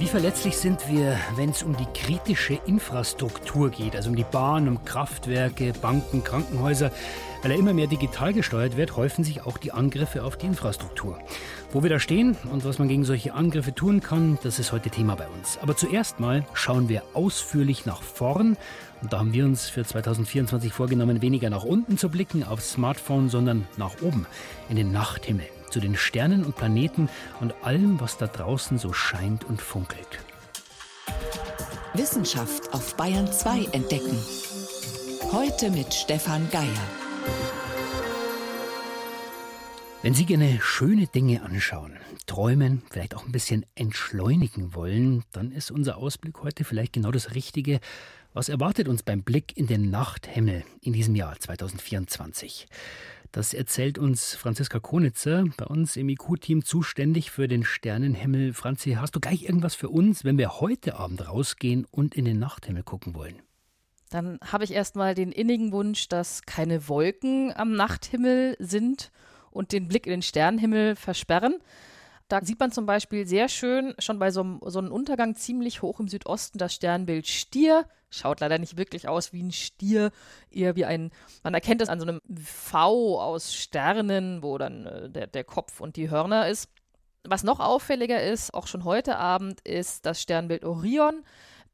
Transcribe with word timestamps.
Wie 0.00 0.06
verletzlich 0.06 0.56
sind 0.56 0.88
wir, 0.88 1.20
wenn 1.36 1.50
es 1.50 1.62
um 1.62 1.76
die 1.76 1.84
kritische 1.92 2.58
Infrastruktur 2.64 3.68
geht, 3.68 3.94
also 3.94 4.08
um 4.08 4.16
die 4.16 4.24
Bahn, 4.24 4.66
um 4.66 4.82
Kraftwerke, 4.82 5.74
Banken, 5.74 6.24
Krankenhäuser? 6.24 6.90
Weil 7.42 7.50
er 7.50 7.58
immer 7.58 7.74
mehr 7.74 7.86
digital 7.86 8.32
gesteuert 8.32 8.78
wird, 8.78 8.96
häufen 8.96 9.24
sich 9.24 9.44
auch 9.44 9.58
die 9.58 9.72
Angriffe 9.72 10.24
auf 10.24 10.38
die 10.38 10.46
Infrastruktur. 10.46 11.18
Wo 11.70 11.82
wir 11.82 11.90
da 11.90 12.00
stehen 12.00 12.34
und 12.50 12.64
was 12.64 12.78
man 12.78 12.88
gegen 12.88 13.04
solche 13.04 13.34
Angriffe 13.34 13.74
tun 13.74 14.00
kann, 14.00 14.38
das 14.42 14.58
ist 14.58 14.72
heute 14.72 14.88
Thema 14.88 15.16
bei 15.16 15.28
uns. 15.28 15.58
Aber 15.60 15.76
zuerst 15.76 16.18
mal 16.18 16.46
schauen 16.54 16.88
wir 16.88 17.02
ausführlich 17.12 17.84
nach 17.84 18.00
vorn. 18.00 18.56
Und 19.02 19.12
da 19.12 19.18
haben 19.18 19.34
wir 19.34 19.44
uns 19.44 19.68
für 19.68 19.84
2024 19.84 20.72
vorgenommen, 20.72 21.20
weniger 21.20 21.50
nach 21.50 21.64
unten 21.64 21.98
zu 21.98 22.08
blicken 22.08 22.42
aufs 22.42 22.72
Smartphone, 22.72 23.28
sondern 23.28 23.68
nach 23.76 24.00
oben 24.00 24.26
in 24.70 24.76
den 24.76 24.92
Nachthimmel, 24.92 25.44
zu 25.70 25.80
den 25.80 25.96
Sternen 25.96 26.44
und 26.44 26.56
Planeten 26.56 27.08
und 27.40 27.54
allem, 27.62 28.00
was 28.00 28.18
da 28.18 28.26
draußen 28.26 28.78
so 28.78 28.92
scheint 28.92 29.44
und 29.44 29.62
funkelt. 29.62 30.18
Wissenschaft 31.94 32.72
auf 32.72 32.96
Bayern 32.96 33.30
2 33.30 33.66
entdecken. 33.72 34.16
Heute 35.32 35.70
mit 35.70 35.92
Stefan 35.92 36.48
Geier. 36.50 36.66
Wenn 40.02 40.14
Sie 40.14 40.24
gerne 40.24 40.58
schöne 40.62 41.06
Dinge 41.08 41.42
anschauen, 41.42 41.98
träumen, 42.26 42.82
vielleicht 42.90 43.14
auch 43.14 43.26
ein 43.26 43.32
bisschen 43.32 43.66
entschleunigen 43.74 44.74
wollen, 44.74 45.24
dann 45.32 45.52
ist 45.52 45.70
unser 45.70 45.98
Ausblick 45.98 46.42
heute 46.42 46.64
vielleicht 46.64 46.94
genau 46.94 47.10
das 47.10 47.34
Richtige. 47.34 47.80
Was 48.32 48.48
erwartet 48.48 48.88
uns 48.88 49.02
beim 49.02 49.22
Blick 49.22 49.56
in 49.58 49.66
den 49.66 49.90
Nachthimmel 49.90 50.64
in 50.80 50.94
diesem 50.94 51.16
Jahr 51.16 51.38
2024? 51.38 52.66
Das 53.32 53.54
erzählt 53.54 53.96
uns 53.96 54.34
Franziska 54.34 54.80
Konitzer, 54.80 55.44
bei 55.56 55.64
uns 55.64 55.96
im 55.96 56.08
IQ-Team 56.08 56.64
zuständig 56.64 57.30
für 57.30 57.46
den 57.46 57.62
Sternenhimmel. 57.62 58.52
Franzi, 58.52 58.96
hast 59.00 59.14
du 59.14 59.20
gleich 59.20 59.44
irgendwas 59.44 59.76
für 59.76 59.88
uns, 59.88 60.24
wenn 60.24 60.36
wir 60.36 60.60
heute 60.60 60.96
Abend 60.96 61.28
rausgehen 61.28 61.86
und 61.92 62.16
in 62.16 62.24
den 62.24 62.40
Nachthimmel 62.40 62.82
gucken 62.82 63.14
wollen? 63.14 63.40
Dann 64.08 64.40
habe 64.44 64.64
ich 64.64 64.72
erstmal 64.72 65.14
den 65.14 65.30
innigen 65.30 65.70
Wunsch, 65.70 66.08
dass 66.08 66.42
keine 66.42 66.88
Wolken 66.88 67.52
am 67.54 67.72
Nachthimmel 67.72 68.56
sind 68.58 69.12
und 69.52 69.70
den 69.70 69.86
Blick 69.86 70.06
in 70.06 70.10
den 70.10 70.22
Sternenhimmel 70.22 70.96
versperren. 70.96 71.54
Da 72.30 72.40
sieht 72.44 72.60
man 72.60 72.70
zum 72.70 72.86
Beispiel 72.86 73.26
sehr 73.26 73.48
schön 73.48 73.92
schon 73.98 74.20
bei 74.20 74.30
so 74.30 74.40
einem 74.40 74.60
Sonnenuntergang 74.64 75.34
ziemlich 75.34 75.82
hoch 75.82 75.98
im 75.98 76.06
Südosten 76.06 76.58
das 76.58 76.72
Sternbild 76.72 77.26
Stier. 77.26 77.86
Schaut 78.08 78.38
leider 78.38 78.58
nicht 78.58 78.76
wirklich 78.76 79.08
aus 79.08 79.32
wie 79.32 79.42
ein 79.42 79.50
Stier, 79.50 80.12
eher 80.48 80.76
wie 80.76 80.84
ein, 80.84 81.10
man 81.42 81.54
erkennt 81.54 81.82
es 81.82 81.88
an 81.88 81.98
so 81.98 82.06
einem 82.06 82.20
V 82.40 83.20
aus 83.20 83.52
Sternen, 83.52 84.44
wo 84.44 84.58
dann 84.58 84.86
äh, 84.86 85.10
der, 85.10 85.26
der 85.26 85.42
Kopf 85.42 85.80
und 85.80 85.96
die 85.96 86.08
Hörner 86.08 86.48
ist. 86.48 86.70
Was 87.24 87.42
noch 87.42 87.58
auffälliger 87.58 88.22
ist, 88.22 88.54
auch 88.54 88.68
schon 88.68 88.84
heute 88.84 89.16
Abend, 89.16 89.60
ist 89.62 90.06
das 90.06 90.22
Sternbild 90.22 90.64
Orion. 90.64 91.24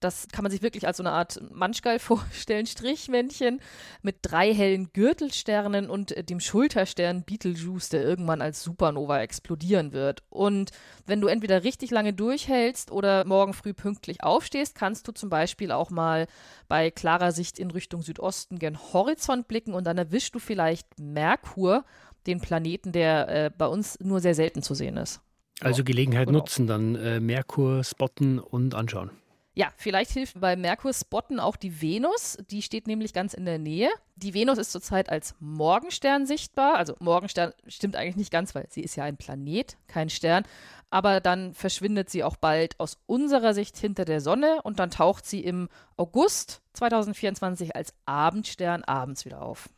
Das 0.01 0.29
kann 0.29 0.43
man 0.43 0.53
sich 0.53 0.63
wirklich 0.63 0.87
als 0.87 0.99
so 0.99 1.03
eine 1.03 1.13
Art 1.13 1.41
Manschgeil 1.51 1.99
vorstellen, 2.01 2.67
Strichmännchen 2.67 3.61
mit 4.03 4.17
drei 4.23 4.53
hellen 4.53 4.93
Gürtelsternen 4.93 5.89
und 5.89 6.13
äh, 6.13 6.25
dem 6.25 6.41
Schulterstern 6.41 7.25
Betelgeuse, 7.25 7.91
der 7.91 8.03
irgendwann 8.05 8.43
als 8.43 8.63
Supernova 8.63 9.21
explodieren 9.21 9.93
wird. 9.93 10.23
Und 10.29 10.71
wenn 11.07 11.21
du 11.21 11.29
entweder 11.29 11.65
richtig 11.65 11.91
lange 11.91 12.13
durchhältst 12.13 12.91
oder 12.91 13.25
morgen 13.25 13.53
früh 13.53 13.73
pünktlich 13.73 14.23
aufstehst, 14.23 14.75
kannst 14.75 15.09
du 15.09 15.13
zum 15.13 15.31
Beispiel 15.31 15.73
auch 15.73 15.91
mal 15.91 16.27
bei 16.69 16.91
klarer 16.91 17.33
Sicht 17.33 17.59
in 17.59 17.71
Richtung 17.71 18.03
Südosten 18.03 18.59
gen 18.59 18.79
Horizont 18.79 19.49
blicken 19.49 19.75
und 19.75 19.87
dann 19.87 19.99
erwischst 19.99 20.35
du 20.35 20.39
vielleicht 20.39 20.99
Merkur, 20.99 21.85
den 22.27 22.41
Planeten, 22.41 22.93
der 22.93 23.29
äh, 23.29 23.51
bei 23.57 23.67
uns 23.67 23.99
nur 24.01 24.21
sehr 24.21 24.35
selten 24.35 24.63
zu 24.63 24.75
sehen 24.75 24.97
ist. 24.97 25.21
Also 25.61 25.85
Gelegenheit 25.85 26.27
genau. 26.27 26.41
nutzen, 26.41 26.67
dann 26.67 26.97
äh, 26.97 27.21
Merkur 27.21 27.83
spotten 27.83 28.39
und 28.39 28.75
anschauen. 28.75 29.11
Ja, 29.59 29.73
vielleicht 29.79 30.11
hilft 30.11 30.39
bei 30.39 30.55
Merkur 30.55 30.93
Spotten 30.93 31.41
auch 31.41 31.57
die 31.57 31.81
Venus. 31.81 32.37
Die 32.51 32.61
steht 32.61 32.87
nämlich 32.87 33.15
ganz 33.15 33.33
in 33.33 33.47
der 33.47 33.59
Nähe. 33.59 33.89
Die 34.15 34.35
Venus 34.35 34.59
ist 34.59 34.71
zurzeit 34.71 35.09
als 35.09 35.35
Morgenstern 35.41 36.27
sichtbar. 36.27 36.77
Also 36.77 36.95
Morgenstern 36.99 37.55
stimmt 37.67 37.97
eigentlich 37.97 38.17
nicht 38.17 38.31
ganz, 38.31 38.55
weil 38.55 38.67
sie 38.69 38.83
ist 38.83 38.97
ja 38.97 39.05
ein 39.05 39.17
Planet, 39.17 39.79
kein 39.87 40.11
Stern. 40.11 40.45
Aber 40.91 41.21
dann 41.21 41.55
verschwindet 41.55 42.11
sie 42.11 42.23
auch 42.23 42.37
bald 42.37 42.79
aus 42.79 42.99
unserer 43.07 43.55
Sicht 43.55 43.79
hinter 43.79 44.05
der 44.05 44.21
Sonne 44.21 44.61
und 44.63 44.79
dann 44.79 44.91
taucht 44.91 45.25
sie 45.25 45.41
im 45.41 45.71
August 45.97 46.61
2024 46.75 47.75
als 47.75 47.95
Abendstern 48.05 48.85
abends 48.85 49.25
wieder 49.25 49.41
auf. 49.41 49.71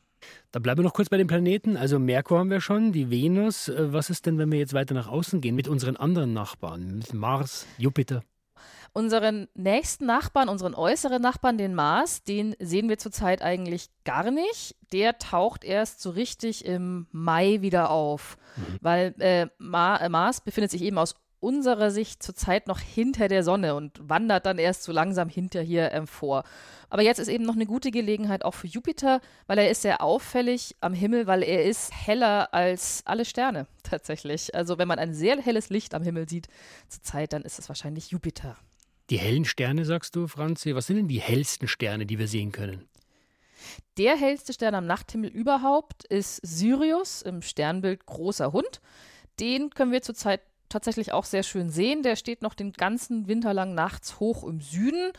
Da 0.51 0.59
bleiben 0.59 0.81
wir 0.81 0.85
noch 0.87 0.95
kurz 0.95 1.09
bei 1.09 1.19
den 1.19 1.29
Planeten. 1.29 1.77
Also 1.77 2.01
Merkur 2.01 2.41
haben 2.41 2.51
wir 2.51 2.61
schon, 2.61 2.91
die 2.91 3.13
Venus. 3.13 3.69
Äh, 3.69 3.93
was 3.93 4.11
ist 4.11 4.27
denn, 4.27 4.39
wenn 4.39 4.51
wir 4.51 4.59
jetzt 4.59 4.75
weiter 4.75 4.95
nach 4.95 5.07
außen 5.07 5.41
gehen 5.41 5.55
mit 5.55 5.69
unseren 5.69 5.97
anderen 5.97 6.33
Nachbarn, 6.33 6.99
mit 6.99 7.15
Mars, 7.15 7.65
Jupiter? 7.79 8.25
Unseren 8.93 9.49
nächsten 9.55 10.07
Nachbarn, 10.07 10.49
unseren 10.49 10.75
äußeren 10.75 11.21
Nachbarn, 11.23 11.59
den 11.59 11.75
Mars, 11.75 12.25
den 12.25 12.57
sehen 12.59 12.89
wir 12.89 12.99
zurzeit 12.99 13.43
eigentlich 13.43 13.91
gar 14.05 14.31
nicht. 14.31 14.77
Der 14.93 15.19
taucht 15.19 15.65
erst 15.65 16.01
so 16.01 16.11
richtig 16.11 16.65
im 16.65 17.07
Mai 17.13 17.61
wieder 17.61 17.91
auf, 17.91 18.37
mhm. 18.57 18.79
weil 18.81 19.15
äh, 19.19 19.47
Ma 19.59 20.09
Mars 20.09 20.41
befindet 20.41 20.71
sich 20.71 20.83
eben 20.83 20.99
aus 20.99 21.15
unserer 21.41 21.91
Sicht 21.91 22.23
zurzeit 22.23 22.67
noch 22.67 22.81
hinter 22.81 23.29
der 23.29 23.43
Sonne 23.43 23.75
und 23.75 24.09
wandert 24.09 24.47
dann 24.47 24.59
erst 24.59 24.83
so 24.83 24.93
langsam 24.93 25.29
hinter 25.29 25.63
hier 25.63 25.93
empor. 25.93 26.45
Aber 26.91 27.03
jetzt 27.03 27.19
ist 27.19 27.29
eben 27.29 27.45
noch 27.45 27.55
eine 27.55 27.67
gute 27.67 27.91
Gelegenheit 27.91 28.45
auch 28.45 28.55
für 28.55 28.67
Jupiter, 28.67 29.21
weil 29.47 29.59
er 29.59 29.71
ist 29.71 29.83
sehr 29.83 30.03
auffällig 30.03 30.77
am 30.81 30.95
Himmel, 30.95 31.27
weil 31.27 31.43
er 31.43 31.65
ist 31.65 31.93
heller 31.93 32.53
als 32.53 33.03
alle 33.05 33.25
Sterne 33.25 33.67
tatsächlich. 33.83 34.55
Also 34.55 34.79
wenn 34.79 34.89
man 34.89 34.99
ein 34.99 35.15
sehr 35.15 35.41
helles 35.41 35.71
Licht 35.71 35.95
am 35.95 36.03
Himmel 36.03 36.29
sieht 36.29 36.49
zurzeit, 36.89 37.33
dann 37.33 37.43
ist 37.43 37.59
es 37.59 37.69
wahrscheinlich 37.69 38.11
Jupiter. 38.11 38.57
Die 39.11 39.19
hellen 39.19 39.45
Sterne, 39.45 39.85
sagst 39.85 40.17
du, 40.17 40.27
Franzi? 40.27 40.75
Was 40.75 40.87
sind 40.87 40.97
denn 40.97 41.09
die 41.09 41.21
hellsten 41.21 41.67
Sterne, 41.67 42.05
die 42.05 42.19
wir 42.19 42.29
sehen 42.29 42.53
können? 42.53 42.89
Der 43.97 44.17
hellste 44.17 44.53
Stern 44.53 44.75
am 44.75 44.87
Nachthimmel 44.87 45.31
überhaupt 45.31 46.05
ist 46.05 46.37
Sirius 46.37 47.23
im 47.23 47.43
Sternbild 47.43 48.07
Großer 48.07 48.53
Hund. 48.53 48.81
Den 49.41 49.71
können 49.71 49.93
wir 49.93 50.03
zurzeit 50.03 50.41
tatsächlich 50.69 51.13
auch 51.13 51.25
sehr 51.25 51.43
schön 51.43 51.71
sehen. 51.71 52.03
Der 52.03 52.17
steht 52.17 52.43
noch 52.43 52.55
den 52.55 52.73
ganzen 52.73 53.29
Winter 53.29 53.55
lang 53.55 53.75
nachts 53.75 54.21
hoch 54.21 54.45
im 54.45 54.61
Süden, 54.61 55.13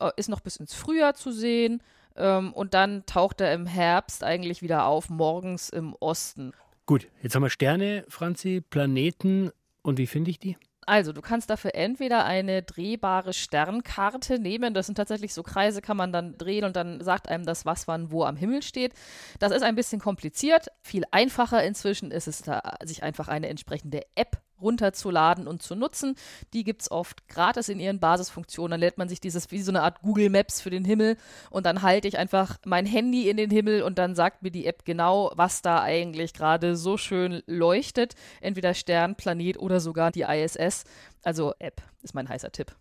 äh, 0.00 0.10
ist 0.16 0.28
noch 0.28 0.40
bis 0.40 0.56
ins 0.56 0.74
Frühjahr 0.74 1.14
zu 1.14 1.32
sehen 1.32 1.82
ähm, 2.16 2.52
und 2.52 2.74
dann 2.74 3.04
taucht 3.06 3.40
er 3.40 3.52
im 3.54 3.66
Herbst 3.66 4.24
eigentlich 4.24 4.62
wieder 4.62 4.86
auf, 4.86 5.10
morgens 5.10 5.68
im 5.68 5.94
Osten. 6.00 6.52
Gut, 6.86 7.08
jetzt 7.22 7.34
haben 7.34 7.42
wir 7.42 7.50
Sterne, 7.50 8.04
Franzi, 8.08 8.60
Planeten 8.60 9.50
und 9.82 9.98
wie 9.98 10.06
finde 10.06 10.30
ich 10.30 10.38
die? 10.38 10.56
Also, 10.84 11.12
du 11.12 11.20
kannst 11.20 11.48
dafür 11.48 11.76
entweder 11.76 12.24
eine 12.24 12.62
drehbare 12.62 13.32
Sternkarte 13.32 14.40
nehmen. 14.40 14.74
Das 14.74 14.86
sind 14.86 14.96
tatsächlich 14.96 15.32
so 15.32 15.44
Kreise, 15.44 15.80
kann 15.80 15.96
man 15.96 16.12
dann 16.12 16.36
drehen 16.36 16.64
und 16.64 16.74
dann 16.74 17.00
sagt 17.00 17.28
einem 17.28 17.46
das, 17.46 17.64
was 17.64 17.86
wann 17.86 18.10
wo 18.10 18.24
am 18.24 18.34
Himmel 18.34 18.62
steht. 18.62 18.92
Das 19.38 19.52
ist 19.52 19.62
ein 19.62 19.76
bisschen 19.76 20.00
kompliziert. 20.00 20.68
Viel 20.82 21.04
einfacher 21.12 21.62
inzwischen 21.62 22.10
ist 22.10 22.26
es, 22.26 22.42
da, 22.42 22.74
sich 22.84 23.04
einfach 23.04 23.28
eine 23.28 23.48
entsprechende 23.48 24.02
App 24.16 24.42
runterzuladen 24.62 25.46
und 25.46 25.62
zu 25.62 25.74
nutzen. 25.74 26.16
Die 26.52 26.64
gibt 26.64 26.82
es 26.82 26.90
oft 26.90 27.28
gratis 27.28 27.68
in 27.68 27.80
ihren 27.80 28.00
Basisfunktionen. 28.00 28.72
Dann 28.72 28.80
lädt 28.80 28.98
man 28.98 29.08
sich 29.08 29.20
dieses 29.20 29.50
wie 29.50 29.60
so 29.60 29.70
eine 29.70 29.82
Art 29.82 30.00
Google 30.02 30.30
Maps 30.30 30.60
für 30.60 30.70
den 30.70 30.84
Himmel 30.84 31.16
und 31.50 31.66
dann 31.66 31.82
halte 31.82 32.08
ich 32.08 32.18
einfach 32.18 32.58
mein 32.64 32.86
Handy 32.86 33.28
in 33.28 33.36
den 33.36 33.50
Himmel 33.50 33.82
und 33.82 33.98
dann 33.98 34.14
sagt 34.14 34.42
mir 34.42 34.50
die 34.50 34.66
App 34.66 34.84
genau, 34.84 35.32
was 35.34 35.62
da 35.62 35.82
eigentlich 35.82 36.32
gerade 36.32 36.76
so 36.76 36.96
schön 36.96 37.42
leuchtet. 37.46 38.14
Entweder 38.40 38.74
Stern, 38.74 39.16
Planet 39.16 39.58
oder 39.58 39.80
sogar 39.80 40.10
die 40.10 40.22
ISS. 40.22 40.84
Also 41.22 41.52
App 41.58 41.82
ist 42.02 42.14
mein 42.14 42.28
heißer 42.28 42.52
Tipp. 42.52 42.74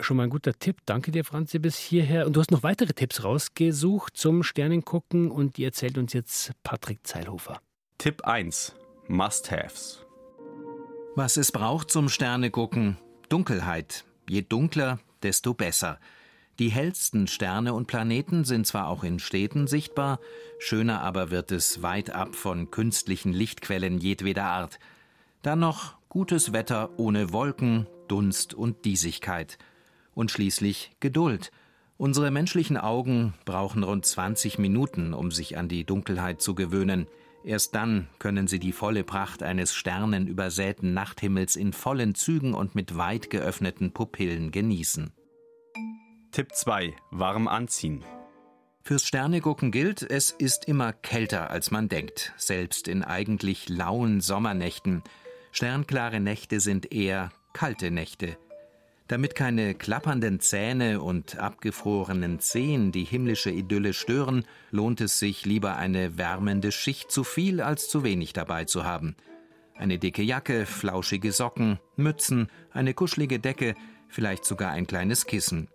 Schon 0.00 0.16
mal 0.16 0.24
ein 0.24 0.30
guter 0.30 0.54
Tipp. 0.54 0.78
Danke 0.86 1.10
dir, 1.10 1.24
Franzi, 1.24 1.58
bis 1.58 1.76
hierher. 1.76 2.26
Und 2.26 2.34
du 2.34 2.40
hast 2.40 2.50
noch 2.50 2.62
weitere 2.62 2.94
Tipps 2.94 3.22
rausgesucht 3.22 4.16
zum 4.16 4.42
Sternengucken 4.42 5.30
und 5.30 5.56
die 5.56 5.64
erzählt 5.64 5.98
uns 5.98 6.12
jetzt 6.12 6.52
Patrick 6.62 7.06
Zeilhofer. 7.06 7.60
Tipp 7.98 8.24
1. 8.24 8.74
Must-Haves. 9.08 10.06
Was 11.16 11.36
es 11.36 11.50
braucht 11.50 11.90
zum 11.90 12.08
Sternegucken? 12.08 12.96
Dunkelheit. 13.28 14.04
Je 14.28 14.42
dunkler, 14.42 15.00
desto 15.24 15.54
besser. 15.54 15.98
Die 16.60 16.68
hellsten 16.68 17.26
Sterne 17.26 17.74
und 17.74 17.88
Planeten 17.88 18.44
sind 18.44 18.64
zwar 18.64 18.86
auch 18.86 19.02
in 19.02 19.18
Städten 19.18 19.66
sichtbar, 19.66 20.20
schöner 20.60 21.00
aber 21.00 21.32
wird 21.32 21.50
es 21.50 21.82
weit 21.82 22.10
ab 22.10 22.36
von 22.36 22.70
künstlichen 22.70 23.32
Lichtquellen 23.32 23.98
jedweder 23.98 24.44
Art. 24.44 24.78
Dann 25.42 25.58
noch 25.58 25.94
gutes 26.08 26.52
Wetter 26.52 26.90
ohne 26.96 27.32
Wolken, 27.32 27.88
Dunst 28.06 28.54
und 28.54 28.84
Diesigkeit. 28.84 29.58
Und 30.14 30.30
schließlich 30.30 30.92
Geduld. 31.00 31.50
Unsere 31.96 32.30
menschlichen 32.30 32.76
Augen 32.76 33.34
brauchen 33.44 33.82
rund 33.82 34.06
20 34.06 34.58
Minuten, 34.58 35.12
um 35.12 35.32
sich 35.32 35.58
an 35.58 35.68
die 35.68 35.84
Dunkelheit 35.84 36.40
zu 36.40 36.54
gewöhnen. 36.54 37.08
Erst 37.42 37.74
dann 37.74 38.08
können 38.18 38.46
sie 38.46 38.58
die 38.58 38.72
volle 38.72 39.02
Pracht 39.02 39.42
eines 39.42 39.74
sternenübersäten 39.74 40.92
Nachthimmels 40.92 41.56
in 41.56 41.72
vollen 41.72 42.14
Zügen 42.14 42.54
und 42.54 42.74
mit 42.74 42.96
weit 42.96 43.30
geöffneten 43.30 43.92
Pupillen 43.92 44.50
genießen. 44.50 45.12
Tipp 46.32 46.54
2. 46.54 46.94
Warm 47.10 47.48
anziehen. 47.48 48.04
Fürs 48.82 49.06
Sternegucken 49.06 49.70
gilt, 49.70 50.02
es 50.02 50.30
ist 50.30 50.66
immer 50.66 50.92
kälter, 50.92 51.50
als 51.50 51.70
man 51.70 51.88
denkt, 51.88 52.32
selbst 52.36 52.88
in 52.88 53.02
eigentlich 53.04 53.68
lauen 53.68 54.20
Sommernächten. 54.20 55.02
Sternklare 55.52 56.20
Nächte 56.20 56.60
sind 56.60 56.92
eher 56.92 57.30
kalte 57.52 57.90
Nächte. 57.90 58.36
Damit 59.10 59.34
keine 59.34 59.74
klappernden 59.74 60.38
Zähne 60.38 61.00
und 61.00 61.36
abgefrorenen 61.36 62.38
Zehen 62.38 62.92
die 62.92 63.02
himmlische 63.02 63.50
Idylle 63.50 63.92
stören, 63.92 64.44
lohnt 64.70 65.00
es 65.00 65.18
sich 65.18 65.44
lieber 65.44 65.74
eine 65.74 66.16
wärmende 66.16 66.70
Schicht 66.70 67.10
zu 67.10 67.24
viel 67.24 67.60
als 67.60 67.88
zu 67.88 68.04
wenig 68.04 68.34
dabei 68.34 68.66
zu 68.66 68.84
haben. 68.84 69.16
Eine 69.74 69.98
dicke 69.98 70.22
Jacke, 70.22 70.64
flauschige 70.64 71.32
Socken, 71.32 71.80
Mützen, 71.96 72.46
eine 72.70 72.94
kuschelige 72.94 73.40
Decke, 73.40 73.74
vielleicht 74.06 74.44
sogar 74.44 74.70
ein 74.70 74.86
kleines 74.86 75.26
Kissen. 75.26 75.66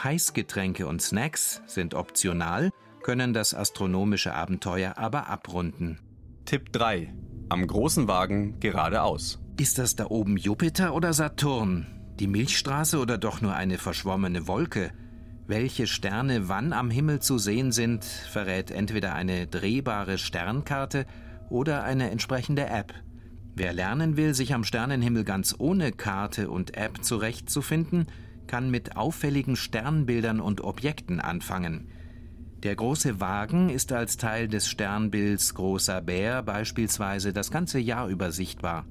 Heißgetränke 0.00 0.86
und 0.86 1.02
Snacks 1.02 1.62
sind 1.66 1.92
optional, 1.92 2.70
können 3.02 3.34
das 3.34 3.52
astronomische 3.52 4.32
Abenteuer 4.32 4.96
aber 4.96 5.26
abrunden. 5.26 5.98
Tipp 6.44 6.72
3. 6.72 7.12
Am 7.48 7.66
großen 7.66 8.06
Wagen 8.06 8.60
geradeaus. 8.60 9.40
Ist 9.58 9.78
das 9.78 9.96
da 9.96 10.06
oben 10.06 10.36
Jupiter 10.36 10.94
oder 10.94 11.12
Saturn? 11.12 11.95
Die 12.18 12.28
Milchstraße 12.28 12.98
oder 12.98 13.18
doch 13.18 13.42
nur 13.42 13.54
eine 13.54 13.76
verschwommene 13.76 14.46
Wolke? 14.48 14.90
Welche 15.46 15.86
Sterne 15.86 16.48
wann 16.48 16.72
am 16.72 16.90
Himmel 16.90 17.20
zu 17.20 17.36
sehen 17.36 17.72
sind, 17.72 18.04
verrät 18.04 18.70
entweder 18.70 19.14
eine 19.14 19.46
drehbare 19.46 20.16
Sternkarte 20.16 21.04
oder 21.50 21.84
eine 21.84 22.10
entsprechende 22.10 22.66
App. 22.66 22.94
Wer 23.54 23.74
lernen 23.74 24.16
will, 24.16 24.32
sich 24.32 24.54
am 24.54 24.64
Sternenhimmel 24.64 25.24
ganz 25.24 25.54
ohne 25.58 25.92
Karte 25.92 26.48
und 26.48 26.74
App 26.76 27.04
zurechtzufinden, 27.04 28.06
kann 28.46 28.70
mit 28.70 28.96
auffälligen 28.96 29.54
Sternbildern 29.54 30.40
und 30.40 30.62
Objekten 30.62 31.20
anfangen. 31.20 31.88
Der 32.62 32.76
große 32.76 33.20
Wagen 33.20 33.68
ist 33.68 33.92
als 33.92 34.16
Teil 34.16 34.48
des 34.48 34.68
Sternbilds 34.68 35.54
Großer 35.54 36.00
Bär 36.00 36.42
beispielsweise 36.42 37.34
das 37.34 37.50
ganze 37.50 37.78
Jahr 37.78 38.08
über 38.08 38.32
sichtbar. 38.32 38.86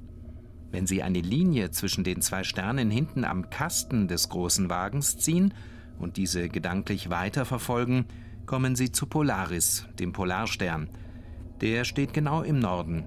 Wenn 0.75 0.87
Sie 0.87 1.01
eine 1.01 1.21
Linie 1.21 1.71
zwischen 1.71 2.03
den 2.03 2.21
zwei 2.21 2.43
Sternen 2.43 2.91
hinten 2.91 3.23
am 3.23 3.49
Kasten 3.49 4.09
des 4.09 4.27
großen 4.27 4.69
Wagens 4.69 5.17
ziehen 5.17 5.53
und 5.97 6.17
diese 6.17 6.49
gedanklich 6.49 7.09
weiterverfolgen, 7.09 8.05
kommen 8.45 8.75
Sie 8.75 8.91
zu 8.91 9.05
Polaris, 9.05 9.87
dem 9.97 10.11
Polarstern. 10.11 10.89
Der 11.61 11.85
steht 11.85 12.13
genau 12.13 12.41
im 12.41 12.59
Norden. 12.59 13.05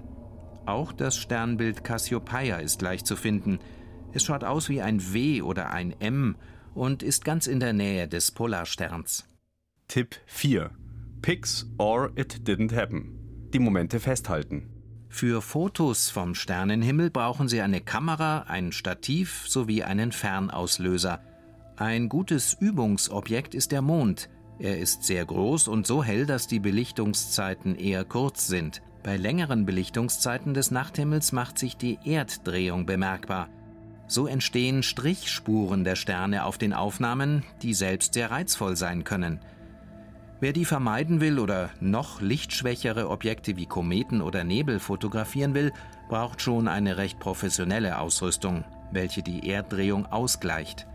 Auch 0.65 0.91
das 0.91 1.17
Sternbild 1.17 1.83
Cassiopeia 1.83 2.57
ist 2.57 2.81
leicht 2.81 3.05
zu 3.07 3.15
finden– 3.15 3.59
es 4.11 4.23
schaut 4.23 4.43
aus 4.43 4.69
wie 4.69 4.81
ein 4.81 5.13
W 5.13 5.41
oder 5.41 5.71
ein 5.71 5.93
M 5.99 6.35
und 6.73 7.03
ist 7.03 7.23
ganz 7.23 7.47
in 7.47 7.59
der 7.59 7.73
Nähe 7.73 8.07
des 8.07 8.31
Polarsterns. 8.31 9.25
Tipp 9.87 10.15
4. 10.25 10.71
Pics 11.21 11.67
or 11.77 12.11
it 12.15 12.47
didn't 12.47 12.75
happen. 12.75 13.49
Die 13.53 13.59
Momente 13.59 13.99
festhalten. 13.99 14.78
Für 15.11 15.41
Fotos 15.41 16.11
vom 16.11 16.35
Sternenhimmel 16.35 17.09
brauchen 17.09 17.49
Sie 17.49 17.61
eine 17.61 17.81
Kamera, 17.81 18.43
ein 18.47 18.71
Stativ 18.71 19.45
sowie 19.47 19.83
einen 19.83 20.11
Fernauslöser. 20.11 21.19
Ein 21.75 22.09
gutes 22.09 22.53
Übungsobjekt 22.53 23.55
ist 23.55 23.71
der 23.71 23.81
Mond. 23.81 24.29
Er 24.59 24.77
ist 24.77 25.03
sehr 25.03 25.25
groß 25.25 25.67
und 25.67 25.87
so 25.87 26.03
hell, 26.03 26.25
dass 26.25 26.47
die 26.47 26.59
Belichtungszeiten 26.59 27.75
eher 27.75 28.05
kurz 28.05 28.47
sind. 28.47 28.81
Bei 29.03 29.17
längeren 29.17 29.65
Belichtungszeiten 29.65 30.53
des 30.53 30.71
Nachthimmels 30.71 31.31
macht 31.31 31.57
sich 31.57 31.75
die 31.75 31.97
Erddrehung 32.05 32.85
bemerkbar. 32.85 33.49
So 34.07 34.27
entstehen 34.27 34.83
Strichspuren 34.83 35.83
der 35.83 35.95
Sterne 35.95 36.45
auf 36.45 36.57
den 36.57 36.73
Aufnahmen, 36.73 37.43
die 37.61 37.73
selbst 37.73 38.13
sehr 38.13 38.31
reizvoll 38.31 38.75
sein 38.75 39.03
können. 39.03 39.39
Wer 40.41 40.53
die 40.53 40.63
vermeiden 40.63 41.19
will 41.19 41.37
oder 41.37 41.69
noch 41.81 42.21
lichtschwächere 42.21 43.09
Objekte 43.09 43.57
wie 43.57 43.65
Kometen 43.65 44.21
oder 44.21 44.45
Nebel 44.45 44.79
fotografieren 44.79 45.53
will, 45.53 45.73
braucht 46.07 46.41
schon 46.41 46.69
eine 46.69 46.95
recht 46.95 47.19
professionelle 47.19 47.99
Ausrüstung, 47.99 48.63
welche 48.91 49.21
die 49.21 49.49
Erddrehung 49.49 50.05
ausgleicht. 50.05 50.87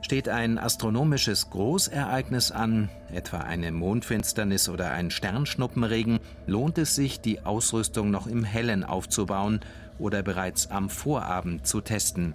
Steht 0.00 0.30
ein 0.30 0.56
astronomisches 0.56 1.50
Großereignis 1.50 2.52
an, 2.52 2.88
etwa 3.12 3.38
eine 3.38 3.70
Mondfinsternis 3.70 4.70
oder 4.70 4.92
ein 4.92 5.10
Sternschnuppenregen, 5.10 6.18
lohnt 6.46 6.78
es 6.78 6.94
sich, 6.94 7.20
die 7.20 7.44
Ausrüstung 7.44 8.10
noch 8.10 8.26
im 8.26 8.44
Hellen 8.44 8.82
aufzubauen 8.82 9.60
oder 9.98 10.22
bereits 10.22 10.70
am 10.70 10.88
Vorabend 10.88 11.66
zu 11.66 11.82
testen. 11.82 12.34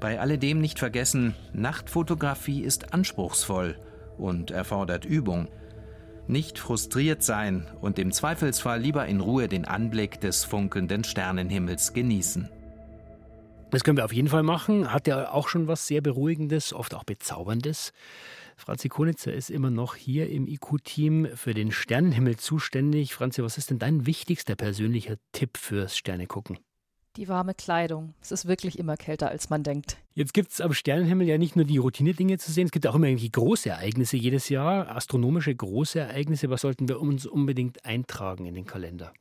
Bei 0.00 0.18
alledem 0.18 0.60
nicht 0.60 0.80
vergessen, 0.80 1.36
Nachtfotografie 1.52 2.62
ist 2.62 2.92
anspruchsvoll 2.94 3.76
und 4.22 4.50
erfordert 4.50 5.04
Übung. 5.04 5.48
Nicht 6.28 6.58
frustriert 6.58 7.22
sein 7.22 7.66
und 7.80 7.98
im 7.98 8.12
Zweifelsfall 8.12 8.80
lieber 8.80 9.06
in 9.06 9.20
Ruhe 9.20 9.48
den 9.48 9.64
Anblick 9.64 10.20
des 10.20 10.44
funkelnden 10.44 11.04
Sternenhimmels 11.04 11.92
genießen. 11.92 12.48
Das 13.70 13.84
können 13.84 13.96
wir 13.96 14.04
auf 14.04 14.12
jeden 14.12 14.28
Fall 14.28 14.42
machen. 14.42 14.92
Hat 14.92 15.06
ja 15.06 15.32
auch 15.32 15.48
schon 15.48 15.66
was 15.66 15.86
sehr 15.86 16.00
Beruhigendes, 16.00 16.72
oft 16.72 16.94
auch 16.94 17.04
Bezauberndes. 17.04 17.92
Franzi 18.56 18.88
Konitzer 18.88 19.32
ist 19.32 19.50
immer 19.50 19.70
noch 19.70 19.96
hier 19.96 20.28
im 20.28 20.46
IQ-Team 20.46 21.28
für 21.34 21.54
den 21.54 21.72
Sternenhimmel 21.72 22.36
zuständig. 22.36 23.14
Franzi, 23.14 23.42
was 23.42 23.58
ist 23.58 23.70
denn 23.70 23.78
dein 23.78 24.06
wichtigster 24.06 24.56
persönlicher 24.56 25.16
Tipp 25.32 25.56
fürs 25.56 25.96
Sternegucken? 25.96 26.58
Die 27.16 27.28
warme 27.28 27.54
Kleidung. 27.54 28.14
Es 28.22 28.32
ist 28.32 28.48
wirklich 28.48 28.78
immer 28.78 28.96
kälter, 28.96 29.28
als 29.28 29.50
man 29.50 29.62
denkt. 29.62 29.98
Jetzt 30.14 30.32
gibt 30.32 30.50
es 30.50 30.60
am 30.62 30.72
Sternenhimmel 30.72 31.26
ja 31.26 31.36
nicht 31.36 31.56
nur 31.56 31.66
die 31.66 31.76
Routine-Dinge 31.76 32.38
zu 32.38 32.50
sehen, 32.50 32.66
es 32.66 32.72
gibt 32.72 32.86
auch 32.86 32.94
immer 32.94 33.06
irgendwie 33.06 33.30
große 33.30 33.68
Ereignisse 33.68 34.16
jedes 34.16 34.48
Jahr, 34.48 34.88
astronomische 34.94 35.54
große 35.54 36.00
Ereignisse. 36.00 36.48
Was 36.48 36.62
sollten 36.62 36.88
wir 36.88 37.00
uns 37.00 37.26
unbedingt 37.26 37.84
eintragen 37.84 38.46
in 38.46 38.54
den 38.54 38.64
Kalender? 38.64 39.12